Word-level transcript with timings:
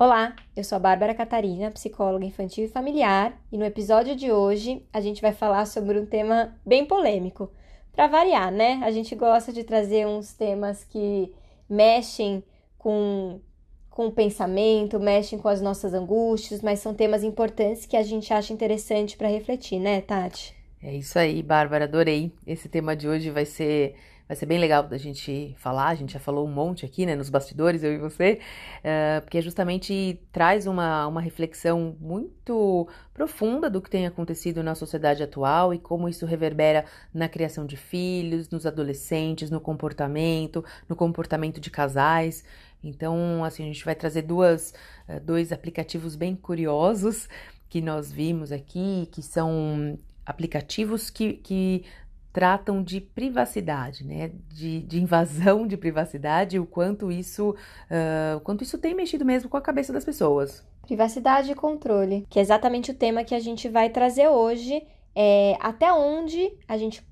Olá, 0.00 0.34
eu 0.56 0.64
sou 0.64 0.76
a 0.76 0.78
Bárbara 0.78 1.14
Catarina, 1.14 1.70
psicóloga 1.70 2.24
infantil 2.24 2.64
e 2.64 2.68
familiar, 2.68 3.38
e 3.52 3.58
no 3.58 3.66
episódio 3.66 4.16
de 4.16 4.32
hoje 4.32 4.82
a 4.90 4.98
gente 4.98 5.20
vai 5.20 5.34
falar 5.34 5.66
sobre 5.66 6.00
um 6.00 6.06
tema 6.06 6.56
bem 6.64 6.86
polêmico. 6.86 7.52
Para 7.92 8.06
variar, 8.06 8.50
né? 8.50 8.80
A 8.82 8.90
gente 8.90 9.14
gosta 9.14 9.52
de 9.52 9.62
trazer 9.62 10.06
uns 10.06 10.32
temas 10.32 10.84
que 10.84 11.30
mexem 11.68 12.42
com 12.78 13.42
com 13.90 14.06
o 14.06 14.10
pensamento, 14.10 14.98
mexem 14.98 15.38
com 15.38 15.48
as 15.48 15.60
nossas 15.60 15.92
angústias, 15.92 16.62
mas 16.62 16.78
são 16.78 16.94
temas 16.94 17.22
importantes 17.22 17.84
que 17.84 17.94
a 17.94 18.02
gente 18.02 18.32
acha 18.32 18.54
interessante 18.54 19.18
para 19.18 19.28
refletir, 19.28 19.78
né, 19.78 20.00
Tati? 20.00 20.56
É 20.82 20.94
isso 20.94 21.18
aí, 21.18 21.42
Bárbara, 21.42 21.84
adorei. 21.84 22.32
Esse 22.46 22.70
tema 22.70 22.96
de 22.96 23.06
hoje 23.06 23.28
vai 23.28 23.44
ser 23.44 23.96
vai 24.30 24.36
ser 24.36 24.46
bem 24.46 24.60
legal 24.60 24.84
da 24.84 24.96
gente 24.96 25.56
falar. 25.58 25.88
A 25.88 25.94
gente 25.96 26.12
já 26.12 26.20
falou 26.20 26.46
um 26.46 26.52
monte 26.52 26.86
aqui, 26.86 27.04
né, 27.04 27.16
nos 27.16 27.28
bastidores, 27.28 27.82
eu 27.82 27.92
e 27.92 27.98
você, 27.98 28.38
uh, 28.78 29.20
porque 29.22 29.42
justamente 29.42 30.22
traz 30.30 30.68
uma, 30.68 31.04
uma 31.08 31.20
reflexão 31.20 31.96
muito 31.98 32.86
profunda 33.12 33.68
do 33.68 33.82
que 33.82 33.90
tem 33.90 34.06
acontecido 34.06 34.62
na 34.62 34.76
sociedade 34.76 35.20
atual 35.20 35.74
e 35.74 35.80
como 35.80 36.08
isso 36.08 36.26
reverbera 36.26 36.84
na 37.12 37.28
criação 37.28 37.66
de 37.66 37.76
filhos, 37.76 38.48
nos 38.50 38.66
adolescentes, 38.66 39.50
no 39.50 39.60
comportamento, 39.60 40.64
no 40.88 40.94
comportamento 40.94 41.60
de 41.60 41.68
casais. 41.68 42.44
Então, 42.84 43.44
assim, 43.44 43.64
a 43.64 43.66
gente 43.66 43.84
vai 43.84 43.96
trazer 43.96 44.22
duas, 44.22 44.72
uh, 45.08 45.18
dois 45.18 45.50
aplicativos 45.50 46.14
bem 46.14 46.36
curiosos 46.36 47.28
que 47.68 47.80
nós 47.80 48.12
vimos 48.12 48.52
aqui, 48.52 49.08
que 49.10 49.22
são 49.22 49.98
aplicativos 50.24 51.10
que, 51.10 51.32
que 51.32 51.84
tratam 52.32 52.82
de 52.82 53.00
privacidade, 53.00 54.04
né? 54.04 54.32
De, 54.48 54.80
de 54.80 55.00
invasão 55.00 55.66
de 55.66 55.76
privacidade, 55.76 56.58
o 56.58 56.66
quanto 56.66 57.10
isso, 57.10 57.50
uh, 57.50 58.36
o 58.36 58.40
quanto 58.40 58.62
isso 58.62 58.78
tem 58.78 58.94
mexido 58.94 59.24
mesmo 59.24 59.48
com 59.48 59.56
a 59.56 59.62
cabeça 59.62 59.92
das 59.92 60.04
pessoas. 60.04 60.64
Privacidade 60.82 61.52
e 61.52 61.54
controle, 61.54 62.26
que 62.28 62.38
é 62.38 62.42
exatamente 62.42 62.90
o 62.90 62.94
tema 62.94 63.24
que 63.24 63.34
a 63.34 63.40
gente 63.40 63.68
vai 63.68 63.90
trazer 63.90 64.28
hoje. 64.28 64.82
É, 65.14 65.56
até 65.60 65.92
onde 65.92 66.52
a 66.68 66.76
gente 66.76 67.04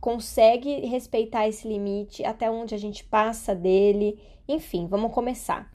consegue 0.00 0.86
respeitar 0.86 1.48
esse 1.48 1.66
limite, 1.66 2.24
até 2.24 2.50
onde 2.50 2.74
a 2.74 2.78
gente 2.78 3.02
passa 3.02 3.54
dele, 3.54 4.20
enfim, 4.46 4.86
vamos 4.86 5.12
começar. 5.12 5.70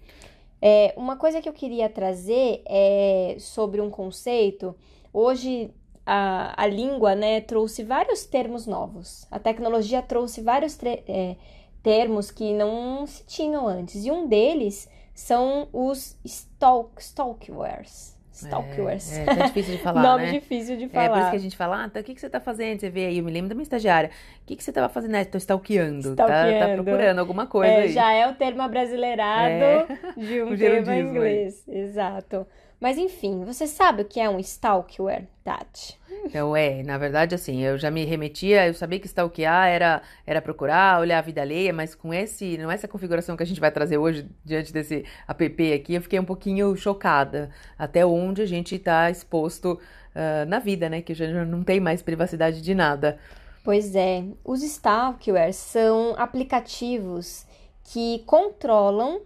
É, 0.61 0.93
uma 0.95 1.15
coisa 1.15 1.41
que 1.41 1.49
eu 1.49 1.53
queria 1.53 1.89
trazer 1.89 2.61
é 2.65 3.37
sobre 3.39 3.81
um 3.81 3.89
conceito. 3.89 4.75
Hoje 5.11 5.71
a, 6.11 6.53
a 6.57 6.65
língua 6.65 7.13
né, 7.13 7.39
trouxe 7.39 7.83
vários 7.83 8.25
termos 8.25 8.65
novos. 8.65 9.27
A 9.29 9.37
tecnologia 9.37 10.01
trouxe 10.01 10.41
vários 10.41 10.75
é, 10.83 11.35
termos 11.83 12.31
que 12.31 12.51
não 12.51 13.05
se 13.05 13.23
tinham 13.25 13.67
antes. 13.67 14.03
E 14.03 14.09
um 14.09 14.27
deles 14.27 14.89
são 15.13 15.67
os 15.71 16.17
stalk, 16.25 16.99
stalkwares. 16.99 18.17
Stalkers. 18.31 19.17
É, 19.17 19.25
é, 19.25 19.29
é 19.29 19.47
difícil 19.47 19.75
de 19.75 19.81
falar, 19.83 20.01
Nome 20.01 20.25
né? 20.25 20.31
difícil 20.31 20.77
de 20.77 20.87
falar. 20.87 21.05
É 21.05 21.09
por 21.09 21.19
isso 21.19 21.29
que 21.29 21.35
a 21.35 21.39
gente 21.39 21.57
fala, 21.57 21.83
ah, 21.83 21.89
tá, 21.89 21.99
o 21.99 22.03
que, 22.03 22.15
que 22.15 22.21
você 22.21 22.29
tá 22.29 22.39
fazendo? 22.39 22.79
Você 22.79 22.89
vê 22.89 23.05
aí, 23.05 23.19
eu 23.19 23.23
me 23.23 23.31
lembro 23.31 23.49
da 23.49 23.53
minha 23.53 23.63
estagiária. 23.63 24.09
O 24.41 24.45
que, 24.47 24.55
que 24.55 24.63
você 24.63 24.71
tava 24.71 24.89
fazendo? 24.89 25.13
Ah, 25.13 25.25
tô 25.25 25.37
stalkeando. 25.37 26.09
stalkeando. 26.09 26.59
Tá, 26.59 26.67
tá 26.67 26.73
procurando 26.73 27.19
alguma 27.19 27.45
coisa 27.45 27.71
é, 27.71 27.81
aí. 27.81 27.89
Já 27.89 28.11
é 28.13 28.27
o 28.27 28.33
termo 28.33 28.63
abrasileirado 28.63 29.51
é. 29.51 29.85
de 30.17 30.41
um, 30.41 30.49
um 30.53 30.57
termo 30.57 30.91
inglês. 30.91 31.67
Exato. 31.67 32.47
Mas 32.79 32.97
enfim, 32.97 33.43
você 33.43 33.67
sabe 33.67 34.03
o 34.03 34.05
que 34.05 34.21
é 34.21 34.29
um 34.29 34.39
stalkware, 34.39 35.27
Tati? 35.43 35.99
Então, 36.23 36.55
é, 36.55 36.81
na 36.81 36.97
verdade, 36.97 37.35
assim, 37.35 37.61
eu 37.61 37.77
já 37.77 37.91
me 37.91 38.05
remetia, 38.05 38.67
eu 38.67 38.73
sabia 38.73 38.99
que 38.99 39.07
stalkear 39.07 39.67
era, 39.67 40.01
era 40.25 40.41
procurar, 40.41 41.01
olhar 41.01 41.17
a 41.17 41.21
vida 41.21 41.41
alheia, 41.41 41.73
mas 41.73 41.93
com 41.93 42.13
esse, 42.13 42.57
não 42.57 42.71
é 42.71 42.75
essa 42.75 42.87
configuração 42.87 43.35
que 43.35 43.43
a 43.43 43.45
gente 43.45 43.59
vai 43.59 43.71
trazer 43.71 43.97
hoje 43.97 44.29
diante 44.45 44.71
desse 44.71 45.03
app 45.27 45.73
aqui, 45.73 45.95
eu 45.95 46.01
fiquei 46.01 46.19
um 46.19 46.25
pouquinho 46.25 46.75
chocada 46.77 47.49
até 47.77 48.05
onde 48.05 48.41
a 48.41 48.45
gente 48.45 48.75
está 48.75 49.09
exposto 49.09 49.73
uh, 49.73 50.45
na 50.47 50.59
vida, 50.59 50.89
né? 50.89 51.01
Que 51.01 51.13
já 51.13 51.27
não 51.45 51.63
tem 51.63 51.79
mais 51.81 52.01
privacidade 52.01 52.61
de 52.61 52.73
nada. 52.73 53.19
Pois 53.63 53.93
é, 53.93 54.23
os 54.43 54.63
stalkers 54.63 55.57
são 55.57 56.15
aplicativos 56.17 57.45
que 57.83 58.23
controlam 58.25 59.21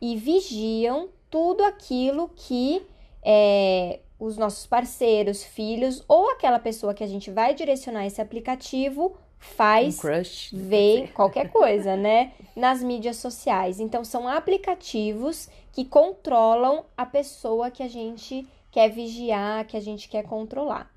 e 0.00 0.16
vigiam 0.16 1.08
tudo 1.30 1.64
aquilo 1.64 2.30
que 2.34 2.82
é, 3.28 3.98
os 4.20 4.38
nossos 4.38 4.66
parceiros, 4.66 5.42
filhos 5.42 6.04
ou 6.06 6.30
aquela 6.30 6.60
pessoa 6.60 6.94
que 6.94 7.02
a 7.02 7.08
gente 7.08 7.28
vai 7.28 7.54
direcionar 7.54 8.06
esse 8.06 8.20
aplicativo 8.20 9.16
faz 9.36 9.98
um 9.98 10.00
crush, 10.00 10.50
ver 10.54 11.12
qualquer 11.12 11.50
coisa, 11.50 11.96
né? 11.98 12.32
Nas 12.54 12.82
mídias 12.84 13.16
sociais. 13.16 13.80
Então 13.80 14.04
são 14.04 14.28
aplicativos 14.28 15.48
que 15.72 15.84
controlam 15.84 16.84
a 16.96 17.04
pessoa 17.04 17.68
que 17.68 17.82
a 17.82 17.88
gente 17.88 18.46
quer 18.70 18.88
vigiar, 18.90 19.66
que 19.66 19.76
a 19.76 19.80
gente 19.80 20.08
quer 20.08 20.22
controlar. 20.22 20.88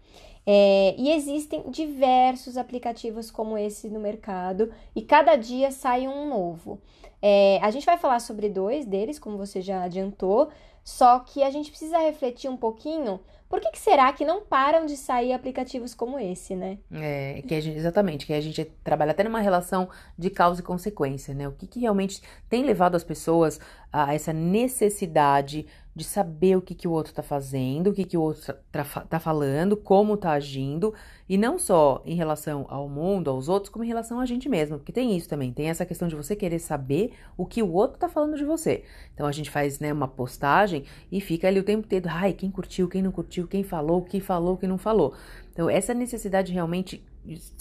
É, 0.46 0.96
e 0.98 1.12
existem 1.12 1.64
diversos 1.70 2.58
aplicativos 2.58 3.30
como 3.30 3.58
esse 3.58 3.90
no 3.90 4.00
mercado 4.00 4.72
e 4.96 5.02
cada 5.02 5.36
dia 5.36 5.72
sai 5.72 6.08
um 6.08 6.30
novo. 6.30 6.80
É, 7.22 7.60
a 7.62 7.70
gente 7.70 7.86
vai 7.86 7.98
falar 7.98 8.20
sobre 8.20 8.50
dois 8.50 8.86
deles, 8.86 9.20
como 9.20 9.38
você 9.38 9.62
já 9.62 9.84
adiantou, 9.84 10.50
só 10.84 11.20
que 11.20 11.44
a 11.44 11.50
gente 11.50 11.70
precisa 11.70 11.98
refletir 12.00 12.50
um 12.50 12.58
pouquinho 12.58 13.20
por 13.50 13.60
que, 13.60 13.72
que, 13.72 13.80
será 13.80 14.14
que 14.14 14.24
não 14.24 14.42
param 14.42 14.86
de 14.86 14.96
sair 14.96 15.34
aplicativos 15.34 15.96
como 15.96 16.20
esse, 16.20 16.56
né? 16.56 16.78
É, 16.92 17.42
que 17.42 17.60
gente, 17.60 17.78
exatamente, 17.80 18.28
que 18.28 18.32
a 18.32 18.40
gente 18.40 18.64
trabalha 18.84 19.10
até 19.10 19.24
numa 19.24 19.42
relação 19.42 19.90
de 20.16 20.30
causa 20.30 20.62
e 20.62 20.64
consequência, 20.64 21.34
né? 21.34 21.48
O 21.48 21.52
que, 21.54 21.66
que 21.66 21.80
realmente 21.80 22.22
tem 22.48 22.64
levado 22.64 22.94
as 22.94 23.04
pessoas 23.04 23.60
a 23.92 24.14
essa 24.14 24.32
necessidade 24.32 25.66
de 25.96 26.06
saber 26.06 26.56
o 26.56 26.62
que, 26.62 26.74
que 26.74 26.88
o 26.88 26.92
outro 26.92 27.12
está 27.12 27.22
fazendo, 27.22 27.90
o 27.90 27.94
que, 27.94 28.06
que 28.06 28.18
o 28.18 28.22
outro 28.22 28.40
está 28.42 29.02
tá 29.02 29.20
falando, 29.20 29.76
como 29.76 30.14
está 30.14 30.32
agindo, 30.32 30.94
e 31.28 31.38
não 31.38 31.60
só 31.60 32.02
em 32.06 32.16
relação 32.16 32.66
ao 32.70 32.88
mundo, 32.88 33.30
aos 33.30 33.50
outros, 33.50 33.70
como 33.70 33.84
em 33.84 33.88
relação 33.88 34.20
a 34.20 34.26
gente 34.26 34.48
mesmo, 34.48 34.78
porque 34.78 34.94
tem 34.94 35.18
isso 35.18 35.28
também, 35.28 35.52
tem 35.52 35.68
essa 35.68 35.86
questão 35.86 36.08
de 36.08 36.16
você 36.16 36.38
querer 36.38 36.60
saber 36.60 37.12
o 37.36 37.46
que 37.46 37.62
o 37.62 37.74
outro 37.74 37.96
está 37.96 38.08
falando 38.08 38.38
de 38.38 38.46
você. 38.46 38.86
Então 39.14 39.28
a 39.28 39.32
gente 39.32 39.50
faz 39.50 39.80
né, 39.80 39.92
uma 39.92 40.08
postagem 40.08 40.86
e 41.12 41.20
fica 41.20 41.50
ali 41.50 41.60
o 41.60 41.64
tempo 41.64 41.86
todo, 41.86 42.08
ai, 42.08 42.32
quem 42.32 42.50
curtiu, 42.50 42.88
quem 42.88 43.02
não 43.02 43.12
curtiu, 43.12 43.46
quem 43.46 43.64
falou, 43.64 44.04
quem 44.04 44.22
falou, 44.22 44.56
quem 44.56 44.70
não 44.70 44.78
falou. 44.78 45.14
Então 45.52 45.70
essa 45.70 45.94
necessidade 45.94 46.54
realmente 46.54 47.04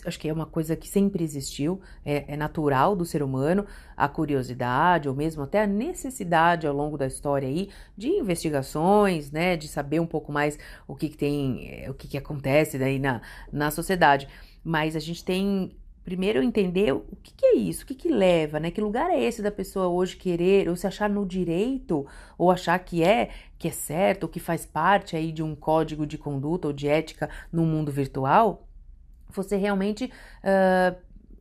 acho 0.05 0.19
que 0.19 0.29
é 0.29 0.33
uma 0.33 0.47
coisa 0.47 0.77
que 0.77 0.89
sempre 0.89 1.25
existiu, 1.25 1.81
é, 2.05 2.25
é, 2.33 2.37
natural 2.37 2.95
do 2.95 3.05
ser 3.05 3.23
humano, 3.23 3.67
a 3.97 4.09
curiosidade 4.09 5.09
ou 5.09 5.15
mesmo 5.15 5.43
até 5.43 5.62
a 5.62 5.67
necessidade 5.67 6.67
ao 6.67 6.75
longo 6.75 6.97
da 6.97 7.06
história 7.06 7.49
aí 7.49 7.69
de 7.97 8.09
investigações, 8.09 9.31
né, 9.31 9.57
de 9.57 9.69
saber 9.69 10.01
um 10.01 10.07
pouco 10.07 10.33
mais 10.33 10.59
o 10.87 10.95
que, 10.95 11.09
que 11.09 11.17
tem, 11.17 11.89
o 11.89 11.95
que, 11.95 12.09
que 12.09 12.19
acontece 12.19 12.78
daí 12.78 12.99
na, 12.99 13.21
na 13.53 13.71
sociedade. 13.71 14.28
Mas 14.65 14.97
a 14.97 15.01
gente 15.01 15.25
tem 15.25 15.77
primeiro 16.09 16.43
entender 16.43 16.91
o 16.95 17.03
que, 17.23 17.34
que, 17.34 17.45
é 17.45 17.55
isso, 17.57 17.84
o 17.84 17.87
que, 17.87 17.95
que 17.95 18.09
leva, 18.09 18.59
né? 18.59 18.71
Que 18.71 18.81
lugar 18.81 19.11
é 19.11 19.23
esse 19.23 19.43
da 19.43 19.51
pessoa 19.51 19.89
hoje 19.89 20.17
querer 20.17 20.67
ou 20.67 20.75
se 20.75 20.87
achar 20.87 21.11
no 21.11 21.27
direito 21.27 22.07
ou 22.39 22.51
achar 22.51 22.78
que 22.78 23.05
é 23.05 23.28
que 23.59 23.69
é 23.69 23.71
certo, 23.71 24.23
ou 24.23 24.28
que 24.28 24.41
faz 24.41 24.65
parte 24.65 25.16
aí 25.16 25.33
de 25.33 25.42
um 25.42 25.54
código 25.54 26.07
de 26.07 26.16
conduta 26.16 26.69
ou 26.69 26.72
de 26.72 26.89
ética 26.89 27.28
no 27.53 27.66
mundo 27.66 27.92
virtual? 27.92 28.67
Você 29.30 29.57
realmente 29.57 30.07
uh, 30.07 30.97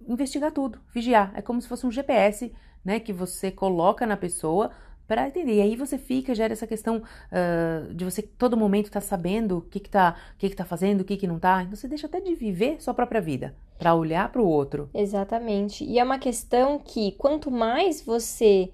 investigar 0.08 0.52
tudo, 0.52 0.80
vigiar. 0.94 1.32
É 1.36 1.42
como 1.42 1.62
se 1.62 1.68
fosse 1.68 1.86
um 1.86 1.92
GPS, 1.92 2.54
né, 2.84 3.00
que 3.00 3.12
você 3.12 3.52
coloca 3.52 4.06
na 4.06 4.18
pessoa 4.18 4.72
para 5.08 5.28
entender. 5.28 5.56
E 5.56 5.62
aí 5.62 5.76
você 5.76 5.98
fica, 5.98 6.36
gera 6.36 6.54
essa 6.54 6.68
questão 6.68 6.98
uh, 6.98 7.94
de 7.94 8.04
você 8.04 8.22
todo 8.22 8.58
momento 8.58 8.88
estar 8.88 9.02
tá 9.02 9.06
sabendo 9.06 9.60
o 9.60 9.62
que 9.62 9.80
que 9.80 9.90
tá, 9.90 10.16
o 10.36 10.38
que 10.38 10.50
que 10.50 10.56
tá 10.56 10.66
fazendo, 10.66 11.02
o 11.02 11.06
que 11.06 11.16
que 11.16 11.28
não 11.28 11.40
tá. 11.40 11.64
Então 11.64 11.76
você 11.76 11.88
deixa 11.88 12.08
até 12.08 12.20
de 12.20 12.36
viver 12.36 12.82
sua 12.82 12.94
própria 12.94 13.22
vida, 13.22 13.56
para 13.80 13.96
olhar 13.96 14.30
para 14.32 14.42
o 14.42 14.48
outro. 14.48 14.90
Exatamente. 14.94 15.84
E 15.86 15.98
é 15.98 16.04
uma 16.04 16.20
questão 16.20 16.78
que 16.80 17.14
quanto 17.14 17.50
mais 17.50 18.02
você 18.02 18.70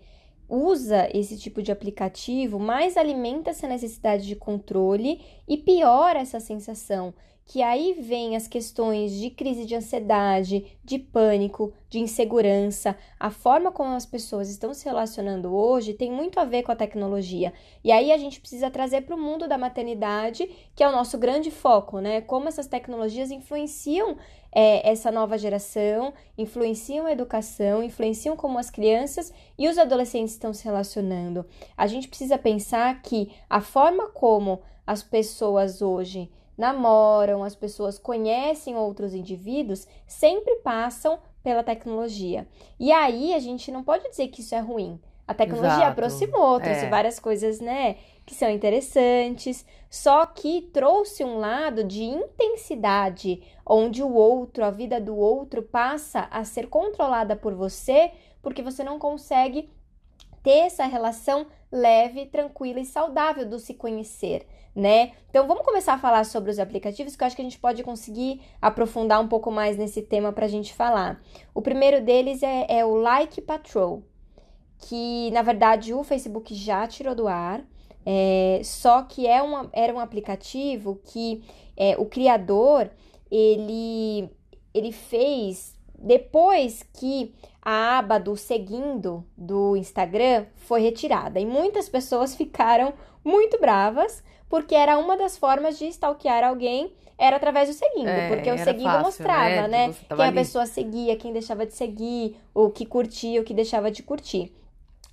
usa 0.47 1.09
esse 1.13 1.37
tipo 1.37 1.61
de 1.61 1.71
aplicativo, 1.71 2.59
mais 2.59 2.97
alimenta 2.97 3.49
essa 3.49 3.67
necessidade 3.67 4.25
de 4.25 4.35
controle 4.35 5.21
e 5.47 5.57
piora 5.57 6.19
essa 6.19 6.39
sensação 6.39 7.13
que 7.45 7.61
aí 7.61 7.93
vem 7.99 8.35
as 8.35 8.47
questões 8.47 9.13
de 9.13 9.29
crise 9.29 9.65
de 9.65 9.75
ansiedade, 9.75 10.77
de 10.83 10.97
pânico, 10.97 11.73
de 11.89 11.99
insegurança. 11.99 12.95
A 13.19 13.29
forma 13.29 13.71
como 13.71 13.93
as 13.93 14.05
pessoas 14.05 14.49
estão 14.49 14.73
se 14.73 14.85
relacionando 14.85 15.53
hoje 15.53 15.93
tem 15.93 16.11
muito 16.11 16.39
a 16.39 16.45
ver 16.45 16.63
com 16.63 16.71
a 16.71 16.75
tecnologia. 16.75 17.53
E 17.83 17.91
aí 17.91 18.11
a 18.11 18.17
gente 18.17 18.39
precisa 18.39 18.71
trazer 18.71 19.01
para 19.01 19.15
o 19.15 19.21
mundo 19.21 19.47
da 19.47 19.57
maternidade, 19.57 20.49
que 20.75 20.83
é 20.83 20.87
o 20.87 20.91
nosso 20.91 21.17
grande 21.17 21.51
foco, 21.51 21.99
né? 21.99 22.21
Como 22.21 22.47
essas 22.47 22.67
tecnologias 22.67 23.29
influenciam 23.29 24.17
é, 24.53 24.87
essa 24.89 25.11
nova 25.11 25.37
geração, 25.37 26.13
influenciam 26.37 27.05
a 27.05 27.11
educação, 27.11 27.81
influenciam 27.83 28.35
como 28.35 28.59
as 28.59 28.69
crianças 28.69 29.33
e 29.57 29.67
os 29.67 29.77
adolescentes 29.77 30.33
estão 30.33 30.53
se 30.53 30.63
relacionando. 30.63 31.45
A 31.75 31.87
gente 31.87 32.07
precisa 32.07 32.37
pensar 32.37 33.01
que 33.01 33.31
a 33.49 33.59
forma 33.61 34.07
como 34.09 34.61
as 34.85 35.01
pessoas 35.01 35.81
hoje 35.81 36.29
namoram, 36.57 37.43
as 37.43 37.55
pessoas 37.55 37.97
conhecem 37.97 38.75
outros 38.75 39.13
indivíduos, 39.13 39.87
sempre 40.05 40.57
passam 40.57 41.19
pela 41.41 41.63
tecnologia. 41.63 42.47
E 42.79 42.91
aí 42.91 43.33
a 43.33 43.39
gente 43.39 43.71
não 43.71 43.83
pode 43.83 44.07
dizer 44.09 44.27
que 44.27 44.41
isso 44.41 44.53
é 44.53 44.59
ruim. 44.59 44.99
A 45.27 45.33
tecnologia 45.33 45.75
Exato. 45.75 45.91
aproximou, 45.91 46.59
trouxe 46.59 46.85
é. 46.85 46.89
várias 46.89 47.19
coisas, 47.19 47.59
né, 47.59 47.95
que 48.25 48.35
são 48.35 48.49
interessantes, 48.49 49.65
só 49.89 50.25
que 50.25 50.69
trouxe 50.73 51.23
um 51.23 51.37
lado 51.37 51.83
de 51.83 52.03
intensidade, 52.03 53.41
onde 53.65 54.03
o 54.03 54.13
outro, 54.13 54.65
a 54.65 54.71
vida 54.71 54.99
do 54.99 55.15
outro 55.15 55.61
passa 55.61 56.27
a 56.29 56.43
ser 56.43 56.67
controlada 56.67 57.35
por 57.35 57.53
você, 57.53 58.11
porque 58.41 58.61
você 58.61 58.83
não 58.83 58.99
consegue 58.99 59.69
ter 60.41 60.65
essa 60.65 60.85
relação 60.85 61.47
leve, 61.71 62.25
tranquila 62.25 62.81
e 62.81 62.85
saudável 62.85 63.47
do 63.47 63.59
se 63.59 63.73
conhecer 63.73 64.45
né? 64.75 65.11
Então 65.29 65.47
vamos 65.47 65.63
começar 65.63 65.93
a 65.93 65.99
falar 65.99 66.23
sobre 66.25 66.49
os 66.49 66.57
aplicativos 66.57 67.15
que 67.15 67.23
eu 67.23 67.27
acho 67.27 67.35
que 67.35 67.41
a 67.41 67.45
gente 67.45 67.59
pode 67.59 67.83
conseguir 67.83 68.41
aprofundar 68.61 69.21
um 69.21 69.27
pouco 69.27 69.51
mais 69.51 69.77
nesse 69.77 70.01
tema 70.01 70.33
para 70.33 70.45
a 70.45 70.49
gente 70.49 70.73
falar. 70.73 71.21
O 71.53 71.61
primeiro 71.61 72.03
deles 72.03 72.41
é, 72.41 72.65
é, 72.67 72.85
o 72.85 72.95
Like 72.95 73.41
Patrol, 73.41 74.03
que 74.87 75.31
na 75.31 75.41
verdade 75.41 75.93
o 75.93 76.03
Facebook 76.03 76.53
já 76.53 76.85
tirou 76.87 77.15
do 77.15 77.27
ar, 77.27 77.61
é, 78.05 78.61
só 78.63 79.03
que 79.03 79.25
é 79.27 79.41
uma, 79.41 79.69
era 79.71 79.93
um 79.93 79.99
aplicativo 79.99 80.99
que 81.05 81.43
é, 81.77 81.95
o 81.97 82.05
criador 82.05 82.89
ele, 83.31 84.29
ele 84.73 84.91
fez 84.91 85.73
depois 85.97 86.83
que 86.93 87.33
a 87.61 87.97
aba 87.99 88.19
do 88.19 88.35
seguindo 88.35 89.25
do 89.37 89.77
Instagram 89.77 90.45
foi 90.55 90.81
retirada 90.81 91.39
e 91.39 91.45
muitas 91.45 91.87
pessoas 91.87 92.35
ficaram 92.35 92.93
muito 93.23 93.59
bravas 93.59 94.21
porque 94.49 94.75
era 94.75 94.97
uma 94.97 95.15
das 95.15 95.37
formas 95.37 95.79
de 95.79 95.85
stalkear 95.87 96.43
alguém 96.43 96.93
era 97.17 97.37
através 97.37 97.69
do 97.69 97.73
seguindo, 97.73 98.09
é, 98.09 98.27
porque 98.27 98.51
o 98.51 98.57
seguindo 98.57 98.85
fácil, 98.85 99.03
mostrava, 99.03 99.67
né? 99.67 99.87
né? 99.87 99.95
Quem 100.09 100.19
ali. 100.19 100.29
a 100.29 100.31
pessoa 100.31 100.65
seguia, 100.65 101.15
quem 101.15 101.31
deixava 101.31 101.65
de 101.65 101.73
seguir, 101.73 102.35
o 102.53 102.69
que 102.69 102.85
curtia, 102.85 103.39
o 103.39 103.43
que 103.43 103.53
deixava 103.53 103.91
de 103.91 104.01
curtir. 104.01 104.51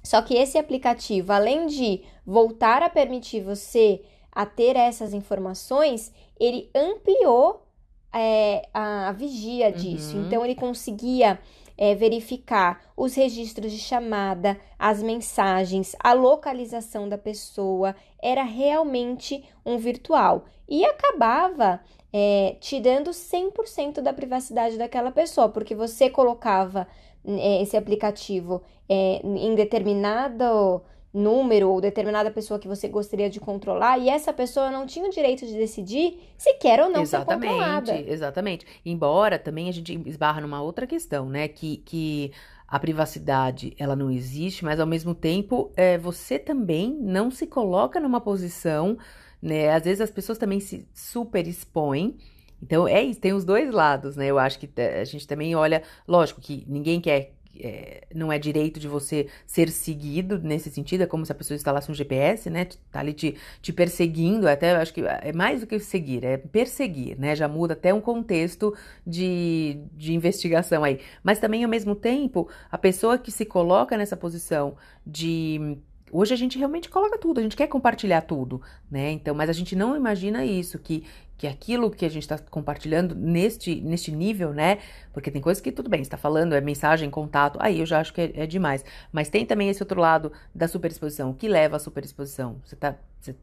Só 0.02 0.22
que 0.22 0.34
esse 0.34 0.58
aplicativo, 0.58 1.32
além 1.32 1.66
de 1.66 2.02
voltar 2.26 2.82
a 2.82 2.88
permitir 2.88 3.42
você 3.42 4.02
a 4.32 4.46
ter 4.46 4.76
essas 4.76 5.12
informações, 5.12 6.12
ele 6.38 6.70
ampliou 6.74 7.66
é, 8.12 8.68
a 8.72 9.12
vigia 9.12 9.70
disso. 9.70 10.16
Uhum. 10.16 10.26
Então 10.26 10.44
ele 10.44 10.54
conseguia 10.54 11.38
é, 11.76 11.94
verificar 11.94 12.80
os 12.96 13.14
registros 13.14 13.72
de 13.72 13.78
chamada, 13.78 14.58
as 14.78 15.02
mensagens, 15.02 15.96
a 15.98 16.12
localização 16.12 17.08
da 17.08 17.16
pessoa, 17.16 17.94
era 18.22 18.42
realmente 18.42 19.44
um 19.64 19.78
virtual 19.78 20.44
e 20.68 20.84
acabava 20.84 21.80
é, 22.12 22.56
te 22.60 22.80
dando 22.80 23.10
100% 23.10 24.00
da 24.00 24.12
privacidade 24.12 24.76
daquela 24.76 25.10
pessoa, 25.10 25.48
porque 25.48 25.74
você 25.74 26.10
colocava 26.10 26.86
é, 27.24 27.62
esse 27.62 27.76
aplicativo 27.76 28.62
é, 28.88 29.20
em 29.24 29.54
determinado 29.54 30.82
número 31.12 31.70
ou 31.70 31.80
determinada 31.80 32.30
pessoa 32.30 32.58
que 32.58 32.68
você 32.68 32.86
gostaria 32.88 33.28
de 33.28 33.40
controlar 33.40 33.98
e 33.98 34.08
essa 34.08 34.32
pessoa 34.32 34.70
não 34.70 34.86
tinha 34.86 35.06
o 35.06 35.10
direito 35.10 35.44
de 35.44 35.54
decidir 35.54 36.20
se 36.38 36.54
quer 36.54 36.80
ou 36.80 36.88
não 36.88 37.02
exatamente, 37.02 37.50
ser 37.50 37.58
controlada. 37.58 38.00
Exatamente. 38.00 38.66
Embora 38.86 39.38
também 39.38 39.68
a 39.68 39.72
gente 39.72 40.00
esbarra 40.06 40.40
numa 40.40 40.62
outra 40.62 40.86
questão, 40.86 41.28
né? 41.28 41.48
Que, 41.48 41.78
que 41.78 42.32
a 42.66 42.78
privacidade 42.78 43.74
ela 43.76 43.96
não 43.96 44.10
existe, 44.10 44.64
mas 44.64 44.78
ao 44.78 44.86
mesmo 44.86 45.14
tempo 45.14 45.72
é, 45.76 45.98
você 45.98 46.38
também 46.38 46.96
não 47.00 47.30
se 47.30 47.46
coloca 47.46 47.98
numa 47.98 48.20
posição, 48.20 48.96
né? 49.42 49.70
Às 49.70 49.82
vezes 49.82 50.00
as 50.00 50.10
pessoas 50.10 50.38
também 50.38 50.60
se 50.60 50.88
super 50.94 51.46
expõem. 51.46 52.16
Então 52.62 52.86
é 52.86 53.02
isso, 53.02 53.20
tem 53.20 53.32
os 53.32 53.44
dois 53.44 53.72
lados, 53.72 54.16
né? 54.16 54.26
Eu 54.26 54.38
acho 54.38 54.58
que 54.58 54.68
a 54.80 55.04
gente 55.04 55.26
também 55.26 55.54
olha, 55.54 55.82
lógico 56.06 56.40
que 56.40 56.64
ninguém 56.68 57.00
quer 57.00 57.32
é, 57.58 58.06
não 58.14 58.32
é 58.32 58.38
direito 58.38 58.78
de 58.78 58.88
você 58.88 59.26
ser 59.46 59.70
seguido 59.70 60.38
nesse 60.38 60.70
sentido, 60.70 61.02
é 61.02 61.06
como 61.06 61.26
se 61.26 61.32
a 61.32 61.34
pessoa 61.34 61.56
instalasse 61.56 61.90
um 61.90 61.94
GPS, 61.94 62.48
né? 62.48 62.66
Tá 62.90 63.00
ali 63.00 63.12
te, 63.12 63.36
te 63.60 63.72
perseguindo, 63.72 64.48
até 64.48 64.72
acho 64.76 64.94
que 64.94 65.02
é 65.02 65.32
mais 65.32 65.60
do 65.60 65.66
que 65.66 65.78
seguir, 65.78 66.24
é 66.24 66.36
perseguir, 66.36 67.18
né? 67.18 67.34
Já 67.34 67.48
muda 67.48 67.74
até 67.74 67.92
um 67.92 68.00
contexto 68.00 68.74
de, 69.06 69.78
de 69.92 70.14
investigação 70.14 70.84
aí. 70.84 71.00
Mas 71.22 71.38
também, 71.38 71.64
ao 71.64 71.70
mesmo 71.70 71.94
tempo, 71.94 72.48
a 72.70 72.78
pessoa 72.78 73.18
que 73.18 73.30
se 73.30 73.44
coloca 73.44 73.96
nessa 73.96 74.16
posição 74.16 74.76
de 75.06 75.78
Hoje 76.12 76.34
a 76.34 76.36
gente 76.36 76.58
realmente 76.58 76.88
coloca 76.88 77.16
tudo, 77.16 77.38
a 77.38 77.42
gente 77.42 77.56
quer 77.56 77.68
compartilhar 77.68 78.22
tudo, 78.22 78.60
né? 78.90 79.12
Então, 79.12 79.32
mas 79.32 79.48
a 79.48 79.52
gente 79.52 79.76
não 79.76 79.96
imagina 79.96 80.44
isso, 80.44 80.76
que, 80.76 81.04
que 81.40 81.46
aquilo 81.46 81.90
que 81.90 82.04
a 82.04 82.08
gente 82.10 82.24
está 82.24 82.38
compartilhando 82.38 83.14
neste, 83.14 83.80
neste 83.80 84.12
nível, 84.12 84.52
né? 84.52 84.76
Porque 85.10 85.30
tem 85.30 85.40
coisas 85.40 85.58
que 85.58 85.72
tudo 85.72 85.88
bem, 85.88 86.02
está 86.02 86.18
falando, 86.18 86.54
é 86.54 86.60
mensagem, 86.60 87.08
contato, 87.08 87.58
aí 87.62 87.80
eu 87.80 87.86
já 87.86 87.98
acho 87.98 88.12
que 88.12 88.20
é, 88.20 88.42
é, 88.42 88.46
demais. 88.46 88.84
Mas 89.10 89.30
tem 89.30 89.46
também 89.46 89.70
esse 89.70 89.82
outro 89.82 89.98
lado 89.98 90.30
da 90.54 90.68
superexposição, 90.68 91.32
que 91.32 91.48
leva 91.48 91.76
à 91.76 91.78
superexposição. 91.78 92.60
Você 92.62 92.74
está 92.74 92.94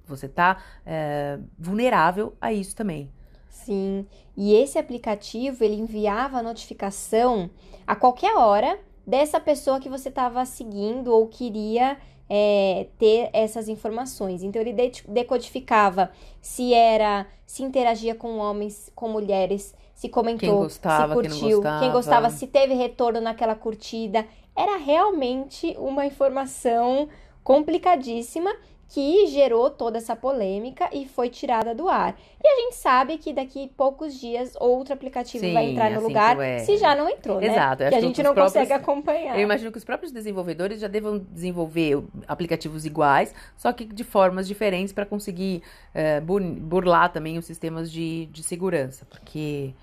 você, 0.05 0.27
tá, 0.27 0.61
é, 0.85 1.39
vulnerável 1.57 2.35
a 2.39 2.53
isso 2.53 2.75
também. 2.75 3.09
Sim, 3.49 4.05
e 4.35 4.53
esse 4.53 4.77
aplicativo 4.77 5.63
ele 5.63 5.75
enviava 5.75 6.43
notificação 6.43 7.49
a 7.87 7.95
qualquer 7.95 8.37
hora 8.37 8.77
dessa 9.07 9.39
pessoa 9.39 9.79
que 9.79 9.89
você 9.89 10.09
estava 10.09 10.45
seguindo 10.45 11.11
ou 11.11 11.27
queria 11.27 11.97
é, 12.29 12.87
ter 12.97 13.29
essas 13.33 13.67
informações. 13.67 14.43
Então 14.43 14.61
ele 14.61 14.73
decodificava 15.07 16.11
se 16.41 16.73
era, 16.73 17.25
se 17.45 17.63
interagia 17.63 18.15
com 18.15 18.37
homens, 18.37 18.91
com 18.95 19.09
mulheres, 19.09 19.73
se 19.93 20.09
comentou, 20.09 20.39
quem 20.39 20.57
gostava, 20.57 21.07
se 21.07 21.13
curtiu, 21.13 21.39
quem, 21.39 21.51
gostava. 21.51 21.79
quem 21.79 21.91
gostava, 21.91 22.29
se 22.29 22.47
teve 22.47 22.73
retorno 22.73 23.21
naquela 23.21 23.55
curtida. 23.55 24.25
Era 24.55 24.77
realmente 24.77 25.75
uma 25.77 26.05
informação 26.05 27.07
complicadíssima 27.43 28.53
que 28.89 29.27
gerou 29.27 29.69
toda 29.69 29.97
essa 29.97 30.15
polêmica 30.15 30.89
e 30.93 31.05
foi 31.05 31.29
tirada 31.29 31.75
do 31.75 31.89
ar. 31.89 32.17
E 32.41 32.47
a 32.47 32.55
gente 32.61 32.75
sabe 32.75 33.17
que 33.17 33.33
daqui 33.33 33.69
poucos 33.75 34.17
dias 34.17 34.55
outro 34.59 34.93
aplicativo 34.93 35.43
Sim, 35.43 35.53
vai 35.53 35.71
entrar 35.71 35.91
no 35.91 35.97
assim 35.97 36.07
lugar, 36.07 36.39
é. 36.39 36.59
se 36.59 36.77
já 36.77 36.95
não 36.95 37.09
entrou, 37.09 37.41
né? 37.41 37.47
Exato. 37.47 37.83
Que 37.89 37.95
a 37.95 38.01
gente 38.01 38.23
não 38.23 38.33
próprios, 38.33 38.53
consegue 38.53 38.73
acompanhar. 38.73 39.35
Eu 39.35 39.43
imagino 39.43 39.71
que 39.71 39.77
os 39.77 39.83
próprios 39.83 40.11
desenvolvedores 40.11 40.79
já 40.79 40.87
devam 40.87 41.19
desenvolver 41.19 42.01
aplicativos 42.27 42.85
iguais, 42.85 43.33
só 43.57 43.73
que 43.73 43.83
de 43.83 44.03
formas 44.03 44.47
diferentes 44.47 44.93
para 44.93 45.05
conseguir 45.05 45.61
é, 45.93 46.21
burlar 46.21 47.11
também 47.11 47.37
os 47.37 47.45
sistemas 47.45 47.91
de, 47.91 48.27
de 48.27 48.41
segurança, 48.41 49.05
porque 49.09 49.73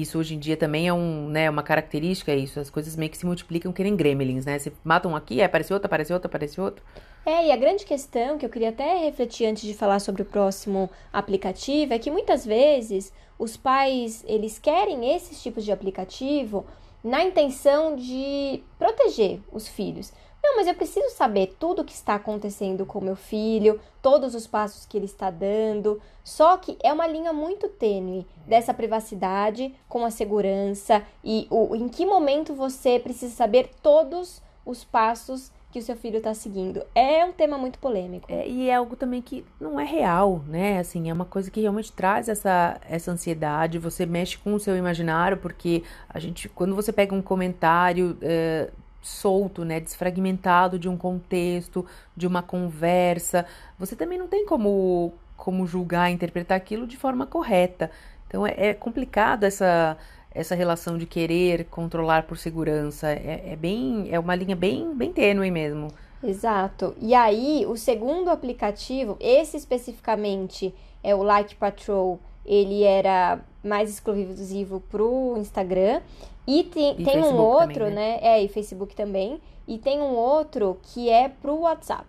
isso 0.00 0.18
hoje 0.18 0.34
em 0.34 0.38
dia 0.38 0.56
também 0.56 0.88
é 0.88 0.92
um, 0.92 1.28
né, 1.28 1.48
uma 1.48 1.62
característica, 1.62 2.32
é 2.32 2.36
isso. 2.36 2.58
As 2.58 2.70
coisas 2.70 2.96
meio 2.96 3.10
que 3.10 3.16
se 3.16 3.26
multiplicam 3.26 3.72
que 3.72 3.82
nem 3.82 3.94
gremlins, 3.94 4.44
né? 4.44 4.58
Você 4.58 4.72
mata 4.82 5.08
um 5.08 5.14
aqui, 5.14 5.42
aparece 5.42 5.72
outro, 5.72 5.86
aparece 5.86 6.12
outro, 6.12 6.26
aparece 6.26 6.60
outro. 6.60 6.84
É, 7.26 7.46
e 7.46 7.52
a 7.52 7.56
grande 7.56 7.86
questão 7.86 8.36
que 8.36 8.44
eu 8.44 8.50
queria 8.50 8.68
até 8.68 8.98
refletir 8.98 9.46
antes 9.46 9.62
de 9.62 9.72
falar 9.72 9.98
sobre 9.98 10.22
o 10.22 10.24
próximo 10.24 10.90
aplicativo 11.12 11.94
é 11.94 11.98
que 11.98 12.10
muitas 12.10 12.44
vezes 12.44 13.12
os 13.38 13.56
pais, 13.56 14.24
eles 14.26 14.58
querem 14.58 15.14
esses 15.14 15.42
tipos 15.42 15.64
de 15.64 15.72
aplicativo 15.72 16.66
na 17.02 17.22
intenção 17.22 17.96
de 17.96 18.62
proteger 18.78 19.40
os 19.52 19.68
filhos. 19.68 20.12
Não, 20.44 20.56
mas 20.56 20.66
eu 20.66 20.74
preciso 20.74 21.08
saber 21.08 21.56
tudo 21.58 21.80
o 21.80 21.84
que 21.86 21.94
está 21.94 22.16
acontecendo 22.16 22.84
com 22.84 23.00
meu 23.00 23.16
filho, 23.16 23.80
todos 24.02 24.34
os 24.34 24.46
passos 24.46 24.84
que 24.84 24.98
ele 24.98 25.06
está 25.06 25.30
dando. 25.30 26.02
Só 26.22 26.58
que 26.58 26.76
é 26.84 26.92
uma 26.92 27.06
linha 27.06 27.32
muito 27.32 27.66
tênue 27.66 28.26
dessa 28.46 28.74
privacidade 28.74 29.74
com 29.88 30.04
a 30.04 30.10
segurança 30.10 31.02
e 31.24 31.46
o, 31.48 31.74
em 31.74 31.88
que 31.88 32.04
momento 32.04 32.52
você 32.52 33.00
precisa 33.00 33.34
saber 33.34 33.70
todos 33.82 34.42
os 34.66 34.84
passos 34.84 35.50
que 35.72 35.78
o 35.78 35.82
seu 35.82 35.96
filho 35.96 36.18
está 36.18 36.34
seguindo. 36.34 36.84
É 36.94 37.24
um 37.24 37.32
tema 37.32 37.56
muito 37.56 37.78
polêmico. 37.78 38.30
É, 38.30 38.46
e 38.46 38.68
é 38.68 38.74
algo 38.74 38.96
também 38.96 39.22
que 39.22 39.46
não 39.58 39.80
é 39.80 39.84
real, 39.84 40.44
né? 40.46 40.78
Assim, 40.78 41.08
é 41.08 41.12
uma 41.12 41.24
coisa 41.24 41.50
que 41.50 41.62
realmente 41.62 41.90
traz 41.90 42.28
essa, 42.28 42.78
essa 42.86 43.10
ansiedade. 43.10 43.78
Você 43.78 44.04
mexe 44.04 44.36
com 44.36 44.52
o 44.52 44.60
seu 44.60 44.76
imaginário, 44.76 45.38
porque 45.38 45.82
a 46.06 46.18
gente, 46.18 46.50
quando 46.50 46.76
você 46.76 46.92
pega 46.92 47.14
um 47.14 47.22
comentário. 47.22 48.18
É, 48.20 48.70
solto, 49.04 49.64
né, 49.64 49.78
desfragmentado 49.80 50.78
de 50.78 50.88
um 50.88 50.96
contexto, 50.96 51.84
de 52.16 52.26
uma 52.26 52.42
conversa. 52.42 53.44
Você 53.78 53.94
também 53.94 54.18
não 54.18 54.26
tem 54.26 54.46
como 54.46 55.12
como 55.36 55.66
julgar, 55.66 56.10
interpretar 56.10 56.56
aquilo 56.56 56.86
de 56.86 56.96
forma 56.96 57.26
correta. 57.26 57.90
Então 58.26 58.46
é, 58.46 58.54
é 58.56 58.74
complicado 58.74 59.44
essa 59.44 59.96
essa 60.34 60.56
relação 60.56 60.98
de 60.98 61.06
querer 61.06 61.66
controlar 61.66 62.24
por 62.24 62.36
segurança. 62.38 63.08
É, 63.08 63.52
é, 63.52 63.56
bem 63.56 64.08
é 64.10 64.18
uma 64.18 64.34
linha 64.34 64.56
bem 64.56 64.94
bem 64.94 65.12
tênue 65.12 65.50
mesmo. 65.50 65.88
Exato. 66.22 66.94
E 66.98 67.14
aí 67.14 67.66
o 67.68 67.76
segundo 67.76 68.30
aplicativo, 68.30 69.18
esse 69.20 69.56
especificamente 69.58 70.74
é 71.02 71.14
o 71.14 71.22
Like 71.22 71.56
Patrol, 71.56 72.18
ele 72.44 72.82
era 72.82 73.40
mais 73.62 73.90
exclusivo 73.90 74.80
pro 74.90 75.34
Instagram 75.38 76.00
e 76.46 76.64
tem, 76.64 77.00
e 77.00 77.04
tem 77.04 77.22
um 77.22 77.36
outro, 77.36 77.84
também, 77.84 77.94
né? 77.94 78.12
né? 78.12 78.18
É, 78.22 78.42
e 78.42 78.48
Facebook 78.48 78.94
também. 78.94 79.40
E 79.66 79.78
tem 79.78 80.00
um 80.00 80.14
outro 80.14 80.78
que 80.82 81.08
é 81.08 81.28
pro 81.28 81.60
WhatsApp, 81.60 82.06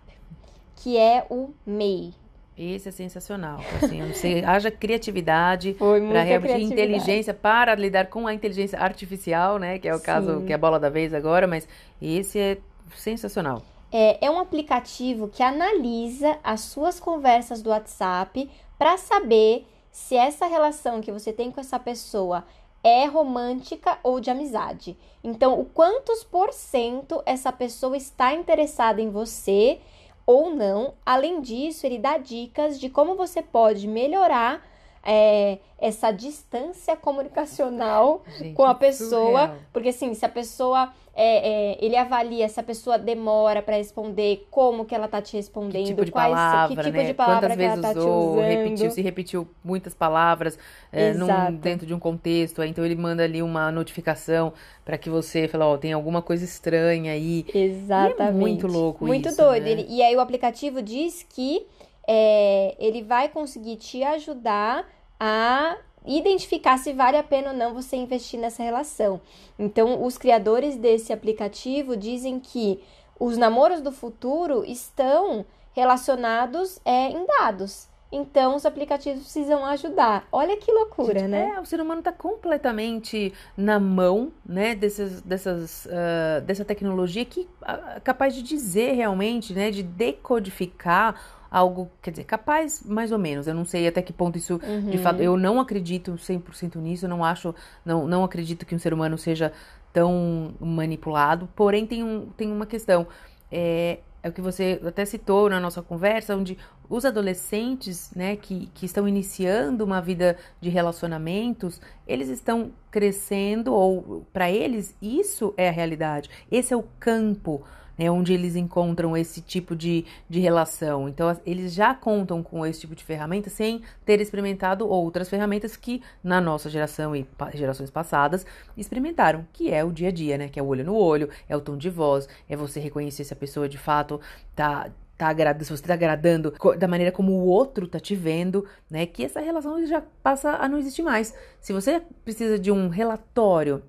que 0.76 0.96
é 0.98 1.26
o 1.30 1.50
MEI. 1.64 2.12
Esse 2.56 2.88
é 2.88 2.92
sensacional. 2.92 3.60
Assim, 3.82 4.12
sei, 4.14 4.44
haja 4.44 4.70
criatividade 4.70 5.74
para 5.74 6.22
realmente 6.22 6.64
inteligência 6.64 7.34
para 7.34 7.74
lidar 7.74 8.06
com 8.06 8.26
a 8.26 8.32
inteligência 8.32 8.78
artificial, 8.78 9.58
né? 9.58 9.78
Que 9.78 9.88
é 9.88 9.94
o 9.94 9.98
Sim. 9.98 10.04
caso 10.04 10.42
que 10.42 10.52
é 10.52 10.54
a 10.54 10.58
bola 10.58 10.78
da 10.78 10.88
vez 10.88 11.12
agora, 11.12 11.46
mas 11.46 11.68
esse 12.00 12.38
é 12.38 12.58
sensacional. 12.94 13.62
É, 13.92 14.26
é 14.26 14.30
um 14.30 14.38
aplicativo 14.38 15.28
que 15.28 15.42
analisa 15.42 16.38
as 16.42 16.60
suas 16.62 16.98
conversas 16.98 17.62
do 17.62 17.70
WhatsApp 17.70 18.50
para 18.78 18.96
saber 18.96 19.66
se 19.96 20.14
essa 20.14 20.44
relação 20.44 21.00
que 21.00 21.10
você 21.10 21.32
tem 21.32 21.50
com 21.50 21.58
essa 21.58 21.78
pessoa 21.78 22.44
é 22.84 23.06
romântica 23.06 23.98
ou 24.02 24.20
de 24.20 24.28
amizade. 24.28 24.94
Então, 25.24 25.58
o 25.58 25.64
quantos 25.64 26.22
por 26.22 26.52
cento 26.52 27.22
essa 27.24 27.50
pessoa 27.50 27.96
está 27.96 28.34
interessada 28.34 29.00
em 29.00 29.08
você 29.08 29.80
ou 30.26 30.54
não. 30.54 30.92
Além 31.04 31.40
disso, 31.40 31.86
ele 31.86 31.98
dá 31.98 32.18
dicas 32.18 32.78
de 32.78 32.90
como 32.90 33.16
você 33.16 33.40
pode 33.40 33.88
melhorar 33.88 34.62
é, 35.06 35.58
essa 35.78 36.10
distância 36.10 36.96
comunicacional 36.96 38.24
Gente, 38.38 38.54
com 38.54 38.64
a 38.64 38.74
pessoa. 38.74 39.42
Surreal. 39.42 39.56
Porque, 39.72 39.88
assim, 39.90 40.12
se 40.12 40.26
a 40.26 40.28
pessoa. 40.28 40.92
É, 41.18 41.72
é, 41.72 41.78
ele 41.80 41.96
avalia 41.96 42.46
se 42.46 42.60
a 42.60 42.62
pessoa 42.62 42.98
demora 42.98 43.62
para 43.62 43.76
responder, 43.76 44.46
como 44.50 44.84
que 44.84 44.94
ela 44.94 45.08
tá 45.08 45.22
te 45.22 45.34
respondendo, 45.34 45.84
que 45.84 45.88
tipo 45.88 46.04
de 46.04 46.12
quais, 46.12 46.30
palavra, 46.30 46.76
que 46.76 46.82
tipo 46.82 46.96
né? 46.98 47.04
de 47.04 47.14
palavra 47.14 47.40
Quantas 47.40 47.56
vezes 47.56 47.72
ela 47.72 47.94
tá 47.94 47.98
usou, 47.98 48.40
repetiu, 48.42 48.90
se 48.90 49.00
repetiu 49.00 49.48
muitas 49.64 49.94
palavras 49.94 50.58
é, 50.92 51.14
num, 51.14 51.56
dentro 51.56 51.86
de 51.86 51.94
um 51.94 51.98
contexto, 51.98 52.62
então 52.62 52.84
ele 52.84 52.96
manda 52.96 53.24
ali 53.24 53.42
uma 53.42 53.72
notificação 53.72 54.52
para 54.84 54.98
que 54.98 55.08
você 55.08 55.48
fale, 55.48 55.64
ó, 55.64 55.72
oh, 55.72 55.78
tem 55.78 55.94
alguma 55.94 56.20
coisa 56.20 56.44
estranha 56.44 57.12
aí. 57.12 57.46
Exatamente. 57.54 58.20
E 58.20 58.22
é 58.22 58.30
muito 58.32 58.66
louco 58.66 59.06
muito 59.06 59.30
isso, 59.30 59.38
doido. 59.38 59.64
Né? 59.64 59.70
Ele, 59.70 59.86
e 59.88 60.02
aí 60.02 60.14
o 60.14 60.20
aplicativo 60.20 60.82
diz 60.82 61.22
que 61.26 61.66
é, 62.06 62.76
ele 62.78 63.02
vai 63.02 63.28
conseguir 63.28 63.76
te 63.76 64.02
ajudar 64.02 64.86
a 65.18 65.76
identificar 66.06 66.78
se 66.78 66.92
vale 66.92 67.16
a 67.16 67.22
pena 67.22 67.50
ou 67.50 67.56
não 67.56 67.74
você 67.74 67.96
investir 67.96 68.38
nessa 68.38 68.62
relação. 68.62 69.20
Então, 69.58 70.04
os 70.04 70.16
criadores 70.16 70.76
desse 70.76 71.12
aplicativo 71.12 71.96
dizem 71.96 72.38
que 72.38 72.82
os 73.18 73.36
namoros 73.36 73.80
do 73.80 73.90
futuro 73.90 74.64
estão 74.64 75.44
relacionados 75.72 76.80
é, 76.84 77.10
em 77.10 77.26
dados. 77.26 77.88
Então, 78.10 78.54
os 78.54 78.64
aplicativos 78.64 79.22
precisam 79.22 79.64
ajudar. 79.66 80.28
Olha 80.30 80.56
que 80.56 80.70
loucura, 80.70 81.20
Gente, 81.20 81.30
né? 81.30 81.54
É, 81.56 81.60
o 81.60 81.64
ser 81.66 81.80
humano 81.80 81.98
está 81.98 82.12
completamente 82.12 83.32
na 83.56 83.80
mão, 83.80 84.32
né, 84.44 84.76
dessas, 84.76 85.20
dessas, 85.22 85.86
uh, 85.86 86.40
dessa 86.42 86.64
tecnologia 86.64 87.24
que 87.24 87.40
uh, 87.40 88.00
capaz 88.04 88.32
de 88.34 88.42
dizer 88.42 88.92
realmente, 88.92 89.52
né, 89.52 89.72
de 89.72 89.82
decodificar 89.82 91.20
algo, 91.56 91.90
quer 92.02 92.10
dizer, 92.10 92.24
capaz 92.24 92.82
mais 92.84 93.10
ou 93.10 93.18
menos. 93.18 93.46
Eu 93.46 93.54
não 93.54 93.64
sei 93.64 93.88
até 93.88 94.02
que 94.02 94.12
ponto 94.12 94.36
isso, 94.36 94.60
uhum. 94.62 94.90
de 94.90 94.98
fato, 94.98 95.22
eu 95.22 95.38
não 95.38 95.58
acredito 95.58 96.12
100% 96.12 96.76
nisso, 96.76 97.08
não 97.08 97.24
acho, 97.24 97.54
não, 97.82 98.06
não 98.06 98.22
acredito 98.22 98.66
que 98.66 98.74
um 98.74 98.78
ser 98.78 98.92
humano 98.92 99.16
seja 99.16 99.50
tão 99.90 100.54
manipulado. 100.60 101.48
Porém, 101.56 101.86
tem, 101.86 102.04
um, 102.04 102.26
tem 102.36 102.52
uma 102.52 102.66
questão. 102.66 103.06
É, 103.50 104.00
é 104.22 104.28
o 104.28 104.32
que 104.32 104.42
você 104.42 104.78
até 104.84 105.06
citou 105.06 105.48
na 105.48 105.58
nossa 105.58 105.80
conversa, 105.80 106.36
onde 106.36 106.58
os 106.90 107.06
adolescentes, 107.06 108.10
né, 108.14 108.36
que, 108.36 108.66
que 108.74 108.84
estão 108.84 109.08
iniciando 109.08 109.82
uma 109.82 110.02
vida 110.02 110.36
de 110.60 110.68
relacionamentos, 110.68 111.80
eles 112.06 112.28
estão 112.28 112.70
crescendo, 112.90 113.72
ou 113.72 114.26
para 114.30 114.50
eles, 114.50 114.94
isso 115.00 115.54
é 115.56 115.70
a 115.70 115.72
realidade. 115.72 116.28
Esse 116.50 116.74
é 116.74 116.76
o 116.76 116.84
campo 117.00 117.64
né, 117.98 118.10
onde 118.10 118.32
eles 118.32 118.56
encontram 118.56 119.16
esse 119.16 119.40
tipo 119.40 119.74
de, 119.74 120.04
de 120.28 120.40
relação. 120.40 121.08
Então, 121.08 121.36
eles 121.44 121.72
já 121.74 121.94
contam 121.94 122.42
com 122.42 122.64
esse 122.66 122.80
tipo 122.80 122.94
de 122.94 123.04
ferramenta 123.04 123.50
sem 123.50 123.82
ter 124.04 124.20
experimentado 124.20 124.88
outras 124.88 125.28
ferramentas 125.28 125.76
que 125.76 126.02
na 126.22 126.40
nossa 126.40 126.68
geração 126.68 127.14
e 127.14 127.26
gerações 127.54 127.90
passadas 127.90 128.44
experimentaram, 128.76 129.46
que 129.52 129.72
é 129.72 129.84
o 129.84 129.92
dia 129.92 130.08
a 130.08 130.12
dia, 130.12 130.38
né? 130.38 130.48
Que 130.48 130.58
é 130.58 130.62
o 130.62 130.66
olho 130.66 130.84
no 130.84 130.94
olho, 130.94 131.28
é 131.48 131.56
o 131.56 131.60
tom 131.60 131.76
de 131.76 131.90
voz, 131.90 132.28
é 132.48 132.56
você 132.56 132.80
reconhecer 132.80 133.24
se 133.24 133.32
a 133.32 133.36
pessoa 133.36 133.68
de 133.68 133.78
fato 133.78 134.20
tá 134.54 134.90
tá 135.16 135.28
agradando, 135.28 135.64
se 135.64 135.70
você 135.70 135.82
tá 135.82 135.94
agradando 135.94 136.52
da 136.78 136.86
maneira 136.86 137.10
como 137.10 137.32
o 137.32 137.46
outro 137.46 137.88
tá 137.88 137.98
te 137.98 138.14
vendo, 138.14 138.66
né? 138.90 139.06
Que 139.06 139.24
essa 139.24 139.40
relação 139.40 139.84
já 139.86 140.02
passa 140.22 140.50
a 140.56 140.68
não 140.68 140.78
existir 140.78 141.02
mais. 141.02 141.34
Se 141.60 141.72
você 141.72 142.02
precisa 142.24 142.58
de 142.58 142.70
um 142.70 142.88
relatório 142.88 143.82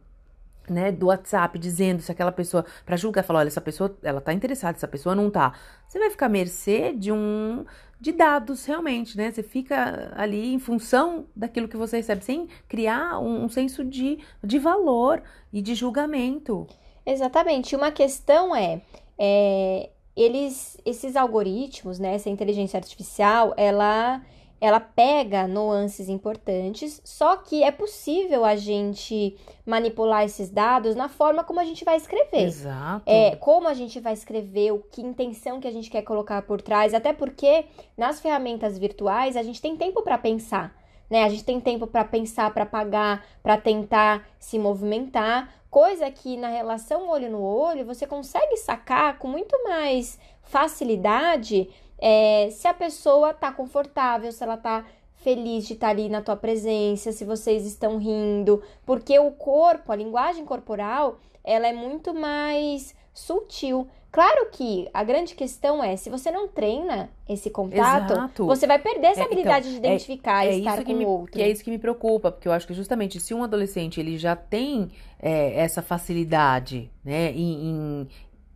né, 0.69 0.91
do 0.91 1.07
WhatsApp 1.07 1.57
dizendo 1.57 2.01
se 2.01 2.11
aquela 2.11 2.31
pessoa 2.31 2.65
para 2.85 2.95
julgar, 2.97 3.23
falar, 3.23 3.39
olha, 3.39 3.47
essa 3.47 3.61
pessoa, 3.61 3.97
ela 4.03 4.21
tá 4.21 4.33
interessada, 4.33 4.77
essa 4.77 4.87
pessoa 4.87 5.15
não 5.15 5.29
tá. 5.29 5.53
Você 5.87 5.99
vai 5.99 6.09
ficar 6.09 6.27
à 6.27 6.29
mercê 6.29 6.93
de 6.93 7.11
um 7.11 7.65
de 7.99 8.11
dados 8.11 8.63
realmente, 8.65 9.17
né? 9.17 9.31
Você 9.31 9.41
fica 9.41 10.13
ali 10.15 10.53
em 10.53 10.59
função 10.59 11.25
daquilo 11.35 11.67
que 11.67 11.75
você 11.75 11.97
recebe, 11.97 12.23
sem 12.23 12.47
criar 12.67 13.19
um, 13.19 13.45
um 13.45 13.49
senso 13.49 13.83
de, 13.83 14.19
de 14.43 14.59
valor 14.59 15.23
e 15.51 15.61
de 15.61 15.73
julgamento. 15.73 16.67
Exatamente. 17.05 17.75
Uma 17.75 17.91
questão 17.91 18.55
é, 18.55 18.81
é 19.17 19.89
eles, 20.15 20.77
esses 20.85 21.15
algoritmos, 21.15 21.99
né, 21.99 22.15
essa 22.15 22.29
inteligência 22.29 22.77
artificial, 22.77 23.53
ela 23.55 24.21
ela 24.59 24.79
pega 24.79 25.47
nuances 25.47 26.09
importantes, 26.09 26.99
só 27.03 27.37
que 27.37 27.63
é 27.63 27.71
possível 27.71 28.43
a 28.43 28.55
gente 28.55 29.37
manipular 29.65 30.23
esses 30.23 30.49
dados 30.49 30.95
na 30.95 31.07
forma 31.07 31.43
como 31.43 31.59
a 31.59 31.63
gente 31.63 31.85
vai 31.85 31.95
escrever. 31.95 32.47
Exato. 32.47 33.03
É, 33.05 33.35
como 33.35 33.67
a 33.67 33.73
gente 33.73 33.99
vai 33.99 34.13
escrever, 34.13 34.71
o 34.71 34.79
que 34.79 35.01
intenção 35.01 35.59
que 35.59 35.67
a 35.67 35.71
gente 35.71 35.89
quer 35.89 36.01
colocar 36.01 36.41
por 36.41 36.61
trás, 36.61 36.93
até 36.93 37.13
porque 37.13 37.65
nas 37.95 38.19
ferramentas 38.19 38.77
virtuais 38.77 39.37
a 39.37 39.43
gente 39.43 39.61
tem 39.61 39.77
tempo 39.77 40.01
para 40.01 40.17
pensar. 40.17 40.75
Né? 41.09 41.23
A 41.23 41.29
gente 41.29 41.43
tem 41.43 41.59
tempo 41.59 41.87
para 41.87 42.03
pensar, 42.03 42.53
para 42.53 42.65
pagar, 42.65 43.25
para 43.41 43.57
tentar 43.57 44.27
se 44.39 44.59
movimentar, 44.59 45.53
coisa 45.69 46.09
que 46.09 46.35
na 46.35 46.49
relação 46.49 47.07
olho 47.09 47.29
no 47.29 47.41
olho 47.41 47.85
você 47.85 48.07
consegue 48.07 48.57
sacar 48.57 49.17
com 49.19 49.27
muito 49.27 49.63
mais 49.63 50.19
facilidade 50.41 51.69
é, 51.99 52.49
se 52.51 52.67
a 52.67 52.73
pessoa 52.73 53.33
tá 53.33 53.51
confortável, 53.51 54.31
se 54.31 54.43
ela 54.43 54.57
tá 54.57 54.85
feliz 55.15 55.65
de 55.65 55.73
estar 55.73 55.87
tá 55.87 55.91
ali 55.91 56.09
na 56.09 56.21
tua 56.21 56.35
presença, 56.35 57.11
se 57.11 57.25
vocês 57.25 57.65
estão 57.65 57.97
rindo, 57.97 58.61
porque 58.85 59.17
o 59.19 59.31
corpo, 59.31 59.91
a 59.91 59.95
linguagem 59.95 60.45
corporal, 60.45 61.19
ela 61.43 61.67
é 61.67 61.73
muito 61.73 62.13
mais 62.13 62.95
sutil. 63.13 63.87
Claro 64.11 64.47
que 64.51 64.87
a 64.93 65.03
grande 65.03 65.35
questão 65.35 65.83
é, 65.83 65.95
se 65.95 66.09
você 66.09 66.31
não 66.31 66.47
treina 66.47 67.09
esse 67.27 67.49
contato, 67.49 68.13
Exato. 68.13 68.45
você 68.45 68.65
vai 68.65 68.79
perder 68.79 69.07
essa 69.07 69.21
é, 69.21 69.23
habilidade 69.25 69.67
então, 69.67 69.81
de 69.81 69.87
identificar 69.87 70.45
é, 70.45 70.51
e 70.51 70.55
é 70.55 70.57
estar 70.59 70.83
com 70.83 70.93
o 70.93 71.07
outro. 71.07 71.33
Que 71.33 71.41
é 71.41 71.49
isso 71.49 71.63
que 71.63 71.69
me 71.69 71.77
preocupa, 71.77 72.31
porque 72.31 72.47
eu 72.47 72.51
acho 72.51 72.65
que 72.65 72.73
justamente 72.73 73.19
se 73.19 73.33
um 73.33 73.43
adolescente 73.43 73.99
ele 73.99 74.17
já 74.17 74.35
tem 74.35 74.89
é, 75.19 75.59
essa 75.59 75.81
facilidade 75.81 76.89
né, 77.03 77.31
em, 77.31 77.69
em, 77.69 78.07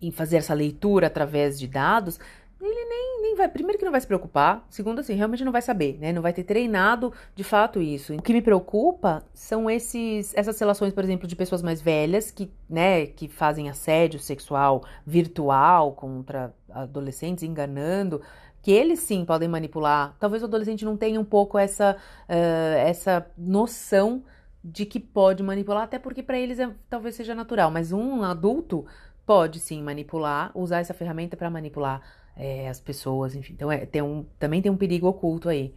em 0.02 0.12
fazer 0.12 0.38
essa 0.38 0.54
leitura 0.54 1.08
através 1.08 1.60
de 1.60 1.68
dados, 1.68 2.20
ele 2.66 2.86
nem, 2.86 3.22
nem 3.22 3.36
vai. 3.36 3.48
Primeiro 3.48 3.80
que 3.80 3.86
não 3.86 3.92
vai 3.92 4.02
se 4.02 4.08
preocupar. 4.08 4.66
Segundo, 4.70 5.00
assim, 5.00 5.16
realmente 5.16 5.44
não 5.44 5.52
vai 5.52 5.62
saber, 5.62 5.98
né? 6.00 6.14
Não 6.14 6.22
vai 6.22 6.32
ter 6.32 6.44
treinado 6.44 7.12
de 7.34 7.44
fato 7.44 7.82
isso. 7.82 8.14
O 8.14 8.22
que 8.22 8.34
me 8.34 8.42
preocupa 8.42 9.24
são 9.34 9.70
esses, 9.70 10.34
essas 10.36 10.60
relações, 10.60 10.94
por 10.94 11.04
exemplo, 11.04 11.28
de 11.28 11.36
pessoas 11.36 11.62
mais 11.62 11.82
velhas 11.82 12.30
que, 12.30 12.52
né, 12.70 13.08
que 13.08 13.28
fazem 13.28 13.70
assédio 13.70 14.20
sexual 14.20 14.84
virtual 15.06 15.94
contra 15.94 16.54
adolescentes, 16.70 17.44
enganando. 17.44 18.22
Que 18.62 18.72
eles 18.72 19.00
sim 19.00 19.26
podem 19.26 19.50
manipular. 19.50 20.16
Talvez 20.20 20.44
o 20.44 20.46
adolescente 20.46 20.86
não 20.86 20.96
tenha 20.96 21.20
um 21.20 21.26
pouco 21.26 21.58
essa, 21.58 21.98
uh, 22.30 22.78
essa 22.78 23.26
noção 23.36 24.24
de 24.64 24.86
que 24.86 25.00
pode 25.00 25.42
manipular, 25.42 25.84
até 25.84 25.98
porque 25.98 26.22
para 26.22 26.38
eles 26.38 26.60
é, 26.60 26.70
talvez 26.88 27.16
seja 27.16 27.34
natural. 27.34 27.72
Mas 27.72 27.92
um 27.92 28.22
adulto 28.24 28.86
pode 29.26 29.60
sim 29.60 29.82
manipular, 29.82 30.52
usar 30.54 30.80
essa 30.80 30.94
ferramenta 30.94 31.36
para 31.36 31.50
manipular 31.50 32.02
é, 32.36 32.68
as 32.68 32.80
pessoas, 32.80 33.36
enfim. 33.36 33.54
Então 33.54 33.72
é, 33.72 33.86
tem 33.86 34.02
um, 34.02 34.26
também 34.40 34.62
tem 34.62 34.72
um 34.72 34.78
perigo 34.78 35.08
oculto 35.08 35.50
aí. 35.50 35.74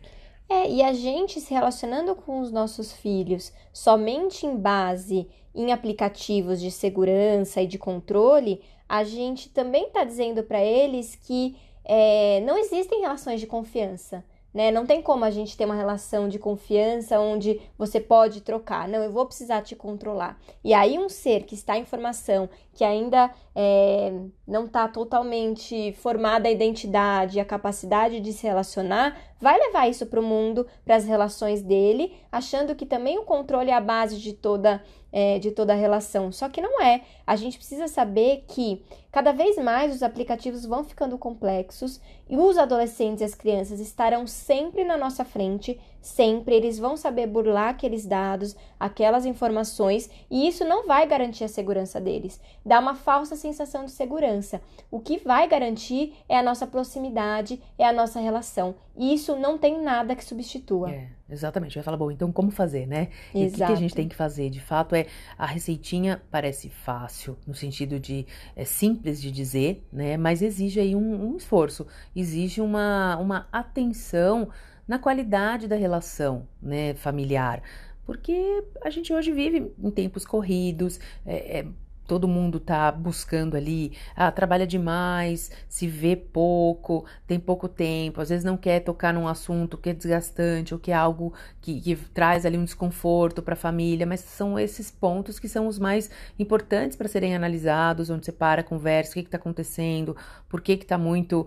É, 0.49 0.71
e 0.71 0.83
a 0.83 0.93
gente 0.93 1.41
se 1.41 1.55
relacionando 1.55 2.15
com 2.15 2.41
os 2.41 2.51
nossos 2.53 2.93
filhos 2.93 3.53
somente 3.73 4.47
em 4.47 4.57
base 4.57 5.27
em 5.55 5.73
aplicativos 5.73 6.61
de 6.61 6.71
segurança 6.71 7.63
e 7.63 7.67
de 7.67 7.79
controle, 7.79 8.61
a 8.89 9.05
gente 9.05 9.49
também 9.49 9.87
está 9.87 10.05
dizendo 10.05 10.43
para 10.43 10.63
eles 10.63 11.15
que 11.15 11.57
é, 11.85 12.41
não 12.41 12.59
existem 12.59 13.01
relações 13.01 13.41
de 13.41 13.47
confiança. 13.47 14.25
Né? 14.55 14.71
Não 14.71 14.87
tem 14.87 15.03
como 15.03 15.25
a 15.25 15.33
gente 15.33 15.57
ter 15.57 15.65
uma 15.65 15.75
relação 15.75 16.29
de 16.29 16.39
confiança 16.39 17.19
onde 17.19 17.61
você 17.77 17.99
pode 17.99 18.41
trocar. 18.41 18.87
Não, 18.87 19.03
eu 19.03 19.11
vou 19.11 19.27
precisar 19.27 19.63
te 19.63 19.75
controlar. 19.75 20.39
E 20.63 20.73
aí, 20.73 20.97
um 20.97 21.09
ser 21.09 21.43
que 21.43 21.57
está 21.57 21.77
em 21.77 21.85
formação, 21.85 22.49
que 22.73 22.85
ainda 22.85 23.33
é, 23.53 24.13
não 24.47 24.67
está 24.67 24.87
totalmente 24.87 25.93
formada 25.95 26.47
a 26.47 26.53
identidade, 26.53 27.41
a 27.41 27.45
capacidade 27.45 28.21
de 28.21 28.33
se 28.33 28.47
relacionar, 28.47 29.19
vai 29.41 29.59
levar 29.59 29.89
isso 29.89 30.07
para 30.07 30.21
o 30.21 30.23
mundo, 30.23 30.65
para 30.85 30.95
as 30.95 31.05
relações 31.05 31.61
dele, 31.61 32.15
achando 32.31 32.77
que 32.77 32.87
também 32.87 33.19
o 33.19 33.25
controle 33.25 33.71
é 33.71 33.75
a 33.75 33.81
base 33.81 34.19
de 34.21 34.33
toda 34.33 34.81
é, 35.15 35.39
de 35.39 35.53
toda 35.53 35.73
a 35.73 35.77
relação. 35.77 36.33
Só 36.33 36.49
que 36.49 36.61
não 36.61 36.83
é. 36.83 37.03
A 37.25 37.37
gente 37.37 37.57
precisa 37.57 37.87
saber 37.87 38.45
que 38.49 38.85
cada 39.13 39.31
vez 39.31 39.57
mais 39.57 39.95
os 39.95 40.03
aplicativos 40.03 40.67
vão 40.67 40.83
ficando 40.83 41.17
complexos 41.17 42.01
e 42.29 42.37
os 42.37 42.57
adolescentes 42.57 43.21
e 43.21 43.25
as 43.25 43.35
crianças 43.35 43.81
estarão 43.81 44.27
sempre 44.27 44.85
na 44.85 44.97
nossa 44.97 45.25
frente, 45.25 45.79
sempre. 46.01 46.55
Eles 46.55 46.79
vão 46.79 46.97
saber 46.97 47.27
burlar 47.27 47.71
aqueles 47.71 48.07
dados, 48.07 48.57
aquelas 48.79 49.27
informações, 49.27 50.09
e 50.31 50.49
isso 50.49 50.65
não 50.65 50.87
vai 50.87 51.07
garantir 51.07 51.45
a 51.45 51.49
segurança 51.49 52.01
deles. 52.01 52.41
Dá 52.65 52.81
uma 52.81 52.95
falsa 52.95 53.37
sensação 53.37 53.85
de 53.85 53.91
segurança. 53.91 54.61
O 54.91 55.01
que 55.01 55.19
vai 55.19 55.49
garantir 55.49 56.15
é 56.29 56.39
a 56.39 56.43
nossa 56.43 56.67
proximidade, 56.67 57.61
é 57.79 57.87
a 57.87 57.93
nossa 57.93 58.21
relação. 58.21 58.75
E 58.97 59.13
isso 59.13 59.37
não 59.37 59.59
tem 59.59 59.83
nada 59.83 60.15
que 60.15 60.25
substitua. 60.25 60.93
É, 60.93 61.09
exatamente. 61.29 61.75
Vai 61.75 61.83
falar, 61.83 61.97
bom, 61.97 62.11
então 62.11 62.31
como 62.31 62.51
fazer, 62.51 62.87
né? 62.87 63.09
E 63.35 63.47
o 63.47 63.51
que, 63.51 63.57
que, 63.57 63.63
a 63.65 63.75
gente 63.75 63.95
tem 63.95 64.09
que 64.09 64.15
fazer? 64.15 64.51
De 64.51 64.61
fato, 64.61 64.95
é 64.95 65.07
a 65.37 65.47
receitinha 65.47 66.23
parece 66.31 66.69
fácil, 66.69 67.37
no 67.45 67.55
sentido 67.55 67.99
de 67.99 68.25
é 68.55 68.65
simples 68.65 69.21
de 69.21 69.33
dizer, 69.33 69.85
né? 69.93 70.17
Mas 70.17 70.43
exige 70.43 70.79
aí 70.79 70.95
um, 70.95 71.33
um 71.33 71.37
esforço, 71.37 71.87
exige 72.15 72.61
uma, 72.61 73.17
uma 73.17 73.49
atenção 73.51 74.49
na 74.87 74.99
qualidade 74.99 75.67
da 75.67 75.77
relação 75.77 76.47
né, 76.61 76.95
familiar. 76.95 77.63
Porque 78.05 78.65
a 78.83 78.91
gente 78.91 79.13
hoje 79.13 79.33
vive 79.33 79.73
em 79.79 79.91
tempos 79.91 80.27
corridos, 80.27 81.01
é, 81.25 81.61
é, 81.61 81.67
todo 82.07 82.29
mundo 82.29 82.61
tá 82.61 82.91
buscando 82.93 83.57
ali, 83.57 83.93
ah, 84.15 84.31
trabalha 84.31 84.67
demais, 84.67 85.51
se 85.69 85.87
vê 85.87 86.15
pouco, 86.17 87.05
tem 87.27 87.39
pouco 87.39 87.69
tempo, 87.69 88.21
às 88.21 88.29
vezes 88.29 88.45
não 88.45 88.57
quer 88.57 88.81
tocar 88.81 89.13
num 89.13 89.27
assunto 89.27 89.79
que 89.79 89.91
é 89.91 89.95
desgastante 89.95 90.75
ou 90.75 90.81
que 90.81 90.91
é 90.91 90.95
algo 90.95 91.33
que, 91.61 91.81
que 91.81 91.97
traz 91.97 92.45
ali 92.45 92.59
um 92.59 92.65
desconforto 92.65 93.43
para 93.43 93.55
a 93.55 93.57
família, 93.57 94.07
mas 94.07 94.21
são 94.21 94.59
esses 94.59 94.91
pontos 94.91 95.39
que 95.39 95.49
são 95.49 95.67
os 95.67 95.79
mais 95.79 96.11
importantes 96.39 96.97
para 96.97 97.09
serem 97.09 97.35
analisados, 97.35 98.11
onde 98.11 98.25
você 98.25 98.33
para, 98.33 98.63
conversa, 98.63 99.13
o 99.13 99.15
que 99.15 99.21
está 99.21 99.37
acontecendo, 99.37 100.17
por 100.49 100.61
que 100.61 100.73
está 100.73 100.99
muito 100.99 101.47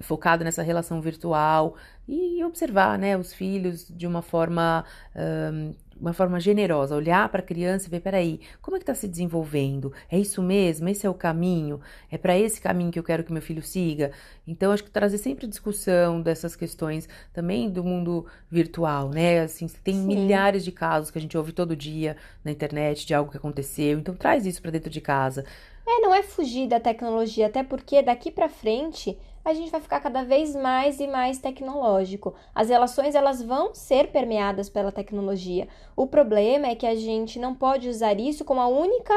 focado 0.00 0.44
nessa 0.44 0.62
relação 0.62 1.00
virtual 1.00 1.76
e 2.08 2.42
observar, 2.44 2.98
né, 2.98 3.16
os 3.16 3.34
filhos 3.34 3.86
de 3.88 4.06
uma 4.06 4.22
forma 4.22 4.84
um, 5.14 5.74
uma 6.00 6.12
forma 6.12 6.38
generosa, 6.38 6.94
olhar 6.94 7.28
para 7.28 7.40
a 7.40 7.44
criança 7.44 7.86
e 7.86 7.90
ver, 7.90 8.00
peraí, 8.00 8.40
como 8.60 8.76
é 8.76 8.78
que 8.78 8.82
está 8.82 8.94
se 8.94 9.08
desenvolvendo? 9.08 9.92
É 10.10 10.18
isso 10.18 10.42
mesmo? 10.42 10.88
Esse 10.88 11.06
é 11.06 11.10
o 11.10 11.14
caminho? 11.14 11.80
É 12.10 12.18
para 12.18 12.36
esse 12.38 12.60
caminho 12.60 12.90
que 12.90 12.98
eu 12.98 13.02
quero 13.02 13.24
que 13.24 13.32
meu 13.32 13.42
filho 13.42 13.62
siga? 13.62 14.12
Então, 14.46 14.72
acho 14.72 14.84
que 14.84 14.90
trazer 14.90 15.18
sempre 15.18 15.46
discussão 15.46 16.20
dessas 16.20 16.54
questões 16.54 17.08
também 17.32 17.70
do 17.70 17.82
mundo 17.82 18.26
virtual, 18.50 19.08
né? 19.08 19.40
Assim, 19.40 19.66
tem 19.82 19.94
Sim. 19.94 20.06
milhares 20.06 20.64
de 20.64 20.72
casos 20.72 21.10
que 21.10 21.18
a 21.18 21.20
gente 21.20 21.36
ouve 21.36 21.52
todo 21.52 21.74
dia 21.74 22.16
na 22.44 22.50
internet 22.50 23.06
de 23.06 23.14
algo 23.14 23.30
que 23.30 23.36
aconteceu, 23.36 23.98
então 23.98 24.14
traz 24.14 24.46
isso 24.46 24.60
para 24.60 24.70
dentro 24.70 24.90
de 24.90 25.00
casa. 25.00 25.44
É, 25.86 26.00
não 26.00 26.12
é 26.12 26.22
fugir 26.22 26.68
da 26.68 26.80
tecnologia, 26.80 27.46
até 27.46 27.62
porque 27.62 28.02
daqui 28.02 28.30
para 28.30 28.48
frente 28.48 29.16
a 29.48 29.54
gente 29.54 29.70
vai 29.70 29.80
ficar 29.80 30.00
cada 30.00 30.24
vez 30.24 30.56
mais 30.56 30.98
e 30.98 31.06
mais 31.06 31.38
tecnológico. 31.38 32.34
As 32.52 32.68
relações 32.68 33.14
elas 33.14 33.40
vão 33.40 33.72
ser 33.72 34.08
permeadas 34.08 34.68
pela 34.68 34.90
tecnologia. 34.90 35.68
O 35.94 36.04
problema 36.04 36.66
é 36.66 36.74
que 36.74 36.84
a 36.84 36.96
gente 36.96 37.38
não 37.38 37.54
pode 37.54 37.88
usar 37.88 38.18
isso 38.18 38.44
como 38.44 38.60
a 38.60 38.66
única 38.66 39.14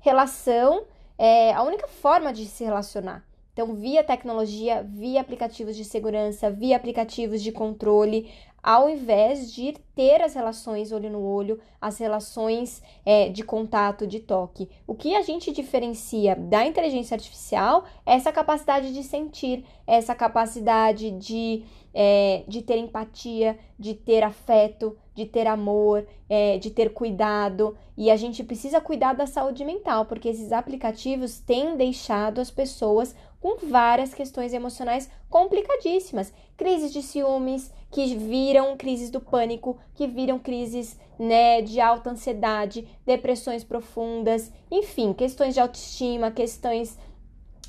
relação, 0.00 0.84
é, 1.18 1.52
a 1.52 1.62
única 1.62 1.86
forma 1.86 2.32
de 2.32 2.46
se 2.46 2.64
relacionar. 2.64 3.22
Então, 3.52 3.74
via 3.74 4.02
tecnologia, 4.02 4.82
via 4.82 5.20
aplicativos 5.20 5.76
de 5.76 5.84
segurança, 5.84 6.50
via 6.50 6.76
aplicativos 6.76 7.42
de 7.42 7.52
controle, 7.52 8.30
ao 8.66 8.90
invés 8.90 9.52
de 9.52 9.76
ter 9.94 10.20
as 10.20 10.34
relações 10.34 10.90
olho 10.90 11.08
no 11.08 11.22
olho, 11.22 11.60
as 11.80 11.98
relações 11.98 12.82
é, 13.04 13.28
de 13.28 13.44
contato, 13.44 14.08
de 14.08 14.18
toque. 14.18 14.68
O 14.88 14.92
que 14.92 15.14
a 15.14 15.22
gente 15.22 15.52
diferencia 15.52 16.34
da 16.34 16.66
inteligência 16.66 17.14
artificial 17.14 17.84
é 18.04 18.14
essa 18.14 18.32
capacidade 18.32 18.92
de 18.92 19.04
sentir, 19.04 19.64
essa 19.86 20.16
capacidade 20.16 21.12
de, 21.12 21.62
é, 21.94 22.42
de 22.48 22.60
ter 22.60 22.78
empatia, 22.78 23.56
de 23.78 23.94
ter 23.94 24.24
afeto, 24.24 24.98
de 25.14 25.24
ter 25.24 25.46
amor, 25.46 26.04
é, 26.28 26.58
de 26.58 26.70
ter 26.70 26.92
cuidado. 26.92 27.76
E 27.96 28.10
a 28.10 28.16
gente 28.16 28.42
precisa 28.42 28.80
cuidar 28.80 29.12
da 29.12 29.28
saúde 29.28 29.64
mental, 29.64 30.06
porque 30.06 30.28
esses 30.28 30.50
aplicativos 30.50 31.38
têm 31.38 31.76
deixado 31.76 32.40
as 32.40 32.50
pessoas 32.50 33.14
com 33.40 33.64
várias 33.68 34.12
questões 34.12 34.52
emocionais 34.52 35.08
complicadíssimas. 35.30 36.32
Crises 36.56 36.92
de 36.92 37.00
ciúmes, 37.00 37.72
que 37.96 38.14
viram 38.14 38.76
crises 38.76 39.08
do 39.08 39.22
pânico, 39.22 39.78
que 39.94 40.06
viram 40.06 40.38
crises 40.38 41.00
né, 41.18 41.62
de 41.62 41.80
alta 41.80 42.10
ansiedade, 42.10 42.86
depressões 43.06 43.64
profundas, 43.64 44.52
enfim, 44.70 45.14
questões 45.14 45.54
de 45.54 45.60
autoestima, 45.60 46.30
questões 46.30 46.98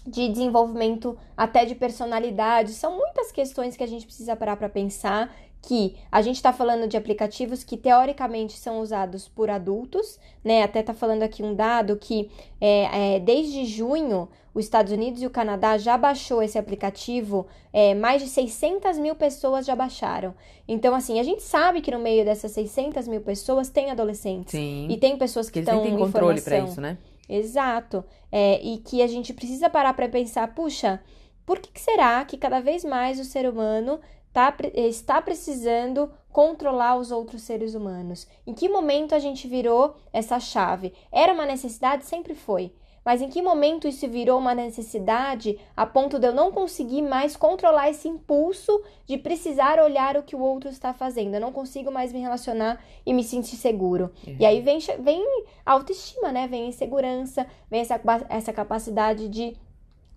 de 0.06 0.28
desenvolvimento 0.28 1.18
até 1.38 1.64
de 1.64 1.76
personalidade. 1.76 2.74
São 2.74 2.98
muitas 2.98 3.32
questões 3.32 3.78
que 3.78 3.84
a 3.86 3.88
gente 3.88 4.06
precisa 4.06 4.36
parar 4.36 4.58
para 4.58 4.68
pensar 4.68 5.34
que 5.62 5.96
a 6.12 6.22
gente 6.22 6.36
está 6.36 6.52
falando 6.52 6.90
de 6.90 6.98
aplicativos 6.98 7.64
que 7.64 7.78
teoricamente 7.78 8.58
são 8.58 8.82
usados 8.82 9.30
por 9.30 9.50
adultos, 9.50 10.20
né? 10.44 10.62
Até 10.62 10.82
está 10.82 10.94
falando 10.94 11.24
aqui 11.24 11.42
um 11.42 11.56
dado 11.56 11.96
que 11.96 12.30
é, 12.60 13.16
é, 13.16 13.20
desde 13.22 13.66
junho 13.66 14.28
os 14.58 14.66
Estados 14.66 14.92
Unidos 14.92 15.22
e 15.22 15.28
o 15.28 15.30
Canadá 15.30 15.78
já 15.78 15.96
baixou 15.96 16.42
esse 16.42 16.58
aplicativo, 16.58 17.46
é, 17.72 17.94
mais 17.94 18.24
de 18.24 18.28
600 18.28 18.98
mil 18.98 19.14
pessoas 19.14 19.68
já 19.68 19.76
baixaram. 19.76 20.34
Então, 20.68 20.96
assim, 20.96 21.20
a 21.20 21.24
gente 21.24 21.44
sabe 21.44 21.80
que 21.80 21.92
no 21.92 22.00
meio 22.00 22.26
dessas 22.26 22.54
600 22.54 23.08
mil 23.08 23.22
pessoas 23.22 23.70
tem 23.70 23.92
adolescentes. 23.92 24.52
Sim. 24.52 24.88
E 24.90 24.98
tem 24.98 25.16
pessoas 25.16 25.48
que 25.48 25.60
estão 25.60 25.86
em 25.86 25.96
controle 25.96 26.42
para 26.42 26.58
isso, 26.58 26.82
né? 26.82 26.98
Exato. 27.30 28.04
É, 28.32 28.60
e 28.64 28.80
que 28.80 29.04
a 29.04 29.08
gente 29.08 29.32
precisa 29.32 29.70
parar 29.70 29.94
para 29.94 30.10
pensar, 30.10 30.48
puxa, 30.56 31.00
por 31.46 31.60
que, 31.60 31.72
que 31.72 31.80
será 31.80 32.26
que 32.26 32.36
cada 32.36 32.60
vez 32.60 32.84
mais 32.84 33.20
o 33.20 33.24
ser 33.24 33.48
humano 33.48 34.00
tá, 34.34 34.52
está 34.74 35.22
precisando 35.22 36.10
controlar 36.32 36.96
os 36.96 37.12
outros 37.12 37.44
seres 37.44 37.76
humanos? 37.76 38.28
Em 38.46 38.56
que 38.56 38.68
momento 38.68 39.14
a 39.14 39.20
gente 39.20 39.48
virou 39.48 39.98
essa 40.12 40.40
chave? 40.40 40.94
Era 41.12 41.32
uma 41.32 41.46
necessidade? 41.46 42.06
Sempre 42.06 42.34
foi. 42.34 42.72
Mas 43.08 43.22
em 43.22 43.30
que 43.30 43.42
momento 43.42 43.88
isso 43.88 44.06
virou 44.06 44.38
uma 44.38 44.54
necessidade 44.54 45.58
a 45.78 45.86
ponto 45.86 46.20
de 46.20 46.28
eu 46.28 46.34
não 46.34 46.52
conseguir 46.52 47.02
mais 47.02 47.38
controlar 47.38 47.90
esse 47.90 48.06
impulso 48.06 48.84
de 49.06 49.18
precisar 49.18 49.80
olhar 49.80 50.18
o 50.18 50.24
que 50.24 50.36
o 50.36 50.42
outro 50.42 50.70
está 50.70 50.94
fazendo? 50.94 51.36
Eu 51.36 51.40
não 51.40 51.54
consigo 51.54 51.90
mais 51.90 52.12
me 52.12 52.20
relacionar 52.20 52.84
e 53.06 53.14
me 53.14 53.24
sentir 53.24 53.56
seguro. 53.56 54.12
Uhum. 54.28 54.36
E 54.38 54.46
aí 54.46 54.60
vem, 54.60 54.80
vem 55.00 55.26
autoestima, 55.66 56.34
né? 56.34 56.50
Vem 56.50 56.68
insegurança, 56.68 57.48
vem 57.72 57.80
essa, 57.80 57.98
essa 58.28 58.52
capacidade 58.52 59.30
de 59.30 59.56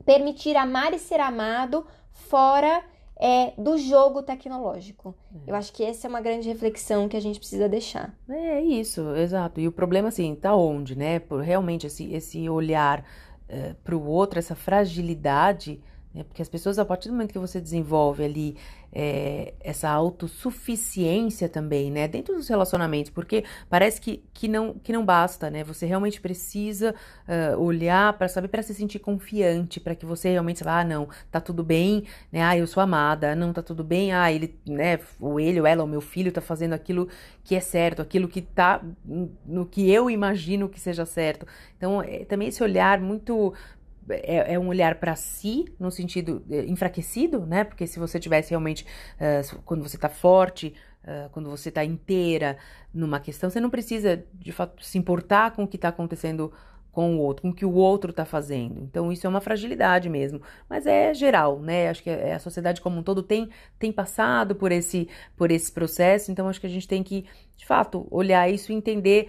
permitir 0.05 0.57
amar 0.57 0.93
e 0.93 0.99
ser 0.99 1.21
amado 1.21 1.87
fora 2.11 2.83
é, 3.21 3.53
do 3.59 3.77
jogo 3.77 4.23
tecnológico. 4.23 5.15
É. 5.47 5.51
Eu 5.51 5.55
acho 5.55 5.71
que 5.73 5.85
essa 5.85 6.07
é 6.07 6.09
uma 6.09 6.23
grande 6.23 6.49
reflexão 6.49 7.07
que 7.07 7.17
a 7.17 7.21
gente 7.21 7.39
precisa 7.39 7.69
deixar. 7.69 8.15
É 8.27 8.61
isso, 8.63 9.15
exato. 9.15 9.61
E 9.61 9.69
o 9.69 9.73
problema, 9.73 10.09
assim, 10.09 10.35
tá 10.35 10.57
onde, 10.57 10.97
né? 10.97 11.19
Por 11.19 11.43
realmente 11.43 11.87
esse, 11.87 12.11
esse 12.13 12.49
olhar 12.49 13.05
é, 13.47 13.75
para 13.85 13.95
o 13.95 14.07
outro, 14.07 14.39
essa 14.39 14.55
fragilidade, 14.55 15.83
né? 16.13 16.25
Porque 16.25 16.43
as 16.43 16.49
pessoas, 16.49 16.79
a 16.79 16.85
partir 16.85 17.09
do 17.09 17.13
momento 17.13 17.33
que 17.33 17.39
você 17.39 17.61
desenvolve 17.61 18.25
ali 18.25 18.57
é, 18.93 19.55
essa 19.61 19.89
autossuficiência 19.89 21.49
também, 21.49 21.91
né? 21.91 22.09
Dentro 22.09 22.35
dos 22.35 22.49
relacionamentos, 22.49 23.11
porque 23.11 23.45
parece 23.69 24.01
que, 24.01 24.23
que, 24.35 24.49
não, 24.49 24.75
que 24.75 24.93
não 24.93 25.05
basta, 25.05 25.49
né? 25.49 25.63
Você 25.63 25.87
realmente 25.87 26.21
precisa 26.21 26.95
uh, 27.29 27.61
olhar 27.61 28.13
para 28.15 28.27
saber, 28.27 28.49
para 28.49 28.63
se 28.63 28.75
sentir 28.75 28.99
confiante, 28.99 29.79
para 29.79 29.95
que 29.95 30.05
você 30.05 30.31
realmente 30.31 30.59
saiba, 30.59 30.81
ah, 30.81 30.85
não, 30.85 31.09
tá 31.31 31.41
tudo 31.41 31.63
bem, 31.63 32.05
né? 32.33 32.43
Ah, 32.43 32.57
eu 32.57 32.67
sou 32.67 32.83
amada, 32.83 33.37
não, 33.37 33.53
tá 33.53 33.63
tudo 33.63 33.85
bem, 33.85 34.13
ah, 34.13 34.33
ele, 34.33 34.59
né? 34.67 34.99
Ou 35.21 35.39
ele, 35.39 35.61
ou 35.61 35.67
ela, 35.67 35.85
o 35.85 35.89
meu 35.89 36.01
filho 36.01 36.33
tá 36.33 36.41
fazendo 36.41 36.73
aquilo 36.73 37.09
que 37.45 37.55
é 37.55 37.61
certo, 37.61 38.03
aquilo 38.03 38.27
que 38.27 38.43
tá 38.43 38.83
no 39.47 39.65
que 39.65 39.89
eu 39.89 40.11
imagino 40.11 40.69
que 40.69 40.81
seja 40.81 41.07
certo. 41.07 41.47
Então, 41.77 42.03
é, 42.03 42.25
também 42.25 42.49
esse 42.49 42.63
olhar 42.63 43.01
muito 43.01 43.55
é, 44.11 44.55
é 44.55 44.59
um 44.59 44.69
olhar 44.69 44.97
para 44.97 45.15
si, 45.17 45.67
no 45.79 45.91
sentido 45.91 46.45
é, 46.51 46.65
enfraquecido, 46.65 47.47
né? 47.47 47.65
Porque 47.65 47.87
se 47.87 47.99
você 47.99 48.19
tivesse 48.19 48.51
realmente, 48.51 48.85
uh, 49.17 49.63
quando 49.65 49.83
você 49.83 49.97
tá 49.99 50.09
forte, 50.09 50.75
uh, 51.05 51.31
quando 51.31 51.49
você 51.49 51.69
está 51.69 51.85
inteira 51.85 52.57
numa 52.93 53.21
questão, 53.21 53.51
você 53.51 53.61
não 53.61 53.71
precisa, 53.71 54.25
de 54.35 54.53
fato, 54.53 54.85
se 54.85 54.99
importar 54.99 55.53
com 55.53 55.65
o 55.65 55.69
que 55.69 55.77
está 55.77 55.89
acontecendo 55.89 56.53
com 56.93 57.17
o 57.17 57.19
outro, 57.21 57.43
com 57.43 57.51
o 57.51 57.55
que 57.55 57.65
o 57.65 57.73
outro 57.73 58.11
está 58.11 58.25
fazendo. 58.25 58.81
Então, 58.81 59.13
isso 59.13 59.27
é 59.27 59.31
uma 59.31 59.41
fragilidade 59.41 60.09
mesmo. 60.09 60.41
Mas 60.69 60.87
é 60.87 61.15
geral, 61.15 61.61
né? 61.61 61.89
Acho 61.89 62.03
que 62.03 62.11
a 62.11 62.39
sociedade 62.39 62.81
como 62.81 62.99
um 62.99 63.03
todo 63.03 63.23
tem, 63.23 63.49
tem 63.79 63.93
passado 63.93 64.55
por 64.55 64.73
esse, 64.73 65.09
por 65.37 65.51
esse 65.51 65.71
processo. 65.71 66.33
Então, 66.33 66.49
acho 66.49 66.61
que 66.61 66.67
a 66.67 66.71
gente 66.71 66.89
tem 66.89 67.03
que, 67.03 67.25
de 67.57 67.65
fato, 67.65 68.07
olhar 68.11 68.51
isso 68.51 68.73
e 68.73 68.75
entender 68.75 69.29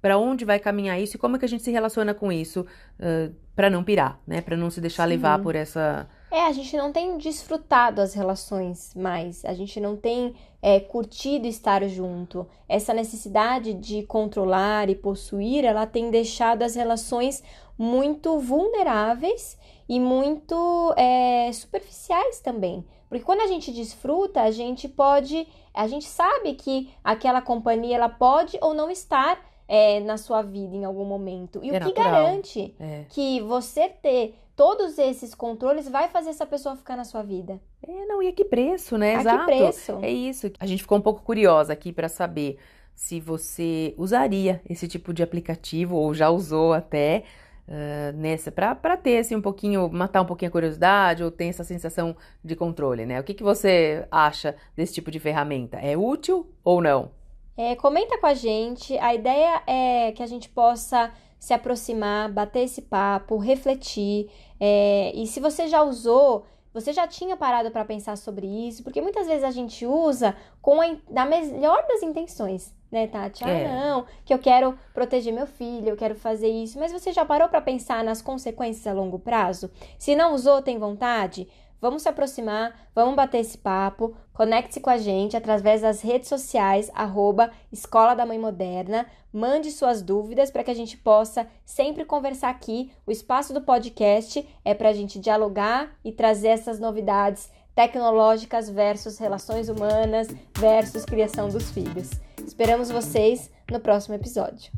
para 0.00 0.18
onde 0.18 0.44
vai 0.44 0.58
caminhar 0.58 1.00
isso 1.00 1.16
e 1.16 1.18
como 1.18 1.36
é 1.36 1.38
que 1.38 1.44
a 1.44 1.48
gente 1.48 1.62
se 1.62 1.70
relaciona 1.70 2.14
com 2.14 2.30
isso 2.30 2.60
uh, 2.60 3.34
para 3.54 3.68
não 3.68 3.82
pirar, 3.82 4.20
né? 4.26 4.40
Para 4.40 4.56
não 4.56 4.70
se 4.70 4.80
deixar 4.80 5.04
Sim. 5.04 5.10
levar 5.10 5.42
por 5.42 5.56
essa. 5.56 6.08
É, 6.30 6.42
a 6.42 6.52
gente 6.52 6.76
não 6.76 6.92
tem 6.92 7.16
desfrutado 7.18 8.00
as 8.00 8.14
relações 8.14 8.94
mais, 8.94 9.44
a 9.44 9.54
gente 9.54 9.80
não 9.80 9.96
tem 9.96 10.34
é, 10.62 10.78
curtido 10.78 11.46
estar 11.46 11.82
junto. 11.88 12.46
Essa 12.68 12.92
necessidade 12.92 13.74
de 13.74 14.02
controlar 14.04 14.90
e 14.90 14.94
possuir, 14.94 15.64
ela 15.64 15.86
tem 15.86 16.10
deixado 16.10 16.62
as 16.62 16.74
relações 16.74 17.42
muito 17.76 18.38
vulneráveis 18.38 19.58
e 19.88 19.98
muito 19.98 20.94
é, 20.96 21.50
superficiais 21.52 22.40
também. 22.40 22.84
Porque 23.08 23.24
quando 23.24 23.40
a 23.40 23.46
gente 23.46 23.72
desfruta, 23.72 24.42
a 24.42 24.50
gente 24.50 24.86
pode, 24.86 25.48
a 25.72 25.86
gente 25.88 26.04
sabe 26.04 26.54
que 26.54 26.90
aquela 27.02 27.40
companhia 27.40 27.96
ela 27.96 28.08
pode 28.08 28.58
ou 28.60 28.74
não 28.74 28.90
estar 28.90 29.47
é, 29.68 30.00
na 30.00 30.16
sua 30.16 30.40
vida 30.40 30.74
em 30.74 30.84
algum 30.84 31.04
momento. 31.04 31.60
E 31.62 31.68
é 31.68 31.72
o 31.72 31.74
que 31.74 31.88
natural. 31.88 32.10
garante 32.10 32.74
é. 32.80 33.04
que 33.10 33.40
você 33.42 33.88
ter 33.88 34.34
todos 34.56 34.98
esses 34.98 35.34
controles 35.34 35.88
vai 35.88 36.08
fazer 36.08 36.30
essa 36.30 36.46
pessoa 36.46 36.74
ficar 36.74 36.96
na 36.96 37.04
sua 37.04 37.22
vida? 37.22 37.60
É, 37.86 38.06
não, 38.06 38.22
e 38.22 38.28
a 38.28 38.32
que 38.32 38.44
preço, 38.44 38.96
né? 38.96 39.16
A 39.16 39.20
Exato. 39.20 39.38
que 39.38 39.44
preço? 39.44 39.98
É 40.02 40.10
isso. 40.10 40.50
A 40.58 40.66
gente 40.66 40.82
ficou 40.82 40.96
um 40.98 41.02
pouco 41.02 41.22
curiosa 41.22 41.72
aqui 41.72 41.92
para 41.92 42.08
saber 42.08 42.58
se 42.94 43.20
você 43.20 43.94
usaria 43.96 44.60
esse 44.68 44.88
tipo 44.88 45.12
de 45.12 45.22
aplicativo 45.22 45.94
ou 45.94 46.14
já 46.14 46.30
usou 46.30 46.72
até. 46.72 47.24
Uh, 47.68 48.16
nessa 48.16 48.50
para 48.50 48.96
ter 48.96 49.18
assim 49.18 49.36
um 49.36 49.42
pouquinho 49.42 49.90
matar 49.92 50.22
um 50.22 50.24
pouquinho 50.24 50.48
a 50.48 50.52
curiosidade 50.52 51.22
ou 51.22 51.30
tem 51.30 51.50
essa 51.50 51.62
sensação 51.62 52.16
de 52.42 52.56
controle 52.56 53.04
né 53.04 53.20
o 53.20 53.22
que, 53.22 53.34
que 53.34 53.42
você 53.42 54.06
acha 54.10 54.56
desse 54.74 54.94
tipo 54.94 55.10
de 55.10 55.20
ferramenta 55.20 55.76
é 55.76 55.94
útil 55.94 56.50
ou 56.64 56.80
não 56.80 57.10
é, 57.58 57.74
comenta 57.74 58.16
com 58.18 58.26
a 58.26 58.34
gente. 58.34 58.96
A 58.98 59.12
ideia 59.12 59.60
é 59.66 60.12
que 60.12 60.22
a 60.22 60.26
gente 60.26 60.48
possa 60.48 61.12
se 61.40 61.52
aproximar, 61.52 62.30
bater 62.30 62.60
esse 62.60 62.82
papo, 62.82 63.36
refletir. 63.36 64.30
É, 64.60 65.10
e 65.12 65.26
se 65.26 65.40
você 65.40 65.66
já 65.66 65.82
usou, 65.82 66.46
você 66.72 66.92
já 66.92 67.08
tinha 67.08 67.36
parado 67.36 67.72
para 67.72 67.84
pensar 67.84 68.16
sobre 68.16 68.46
isso, 68.46 68.84
porque 68.84 69.02
muitas 69.02 69.26
vezes 69.26 69.42
a 69.42 69.50
gente 69.50 69.84
usa 69.84 70.36
com 70.62 70.80
a, 70.80 70.96
da 71.10 71.24
melhor 71.24 71.84
das 71.88 72.00
intenções, 72.04 72.72
né, 72.92 73.08
Tati? 73.08 73.42
Ah, 73.42 73.50
é. 73.50 73.66
não, 73.66 74.06
que 74.24 74.32
eu 74.32 74.38
quero 74.38 74.78
proteger 74.94 75.34
meu 75.34 75.46
filho, 75.46 75.88
eu 75.88 75.96
quero 75.96 76.14
fazer 76.14 76.48
isso. 76.48 76.78
Mas 76.78 76.92
você 76.92 77.10
já 77.10 77.24
parou 77.24 77.48
para 77.48 77.60
pensar 77.60 78.04
nas 78.04 78.22
consequências 78.22 78.86
a 78.86 78.92
longo 78.92 79.18
prazo? 79.18 79.68
Se 79.98 80.14
não 80.14 80.32
usou, 80.32 80.62
tem 80.62 80.78
vontade? 80.78 81.48
Vamos 81.80 82.02
se 82.02 82.08
aproximar, 82.08 82.74
vamos 82.94 83.14
bater 83.14 83.38
esse 83.38 83.58
papo. 83.58 84.14
Conecte-se 84.32 84.80
com 84.80 84.90
a 84.90 84.98
gente 84.98 85.36
através 85.36 85.82
das 85.82 86.00
redes 86.00 86.28
sociais, 86.28 86.90
arroba 86.94 87.50
Escola 87.72 88.14
da 88.14 88.26
Mãe 88.26 88.38
Moderna. 88.38 89.06
Mande 89.32 89.70
suas 89.70 90.02
dúvidas 90.02 90.50
para 90.50 90.64
que 90.64 90.70
a 90.70 90.74
gente 90.74 90.96
possa 90.96 91.46
sempre 91.64 92.04
conversar 92.04 92.50
aqui. 92.50 92.90
O 93.06 93.10
espaço 93.10 93.52
do 93.52 93.60
podcast 93.60 94.46
é 94.64 94.74
para 94.74 94.88
a 94.88 94.92
gente 94.92 95.18
dialogar 95.18 95.90
e 96.04 96.10
trazer 96.10 96.48
essas 96.48 96.80
novidades 96.80 97.50
tecnológicas 97.74 98.68
versus 98.68 99.18
relações 99.18 99.68
humanas 99.68 100.26
versus 100.58 101.04
criação 101.04 101.48
dos 101.48 101.70
filhos. 101.70 102.10
Esperamos 102.44 102.90
vocês 102.90 103.50
no 103.70 103.78
próximo 103.78 104.16
episódio. 104.16 104.72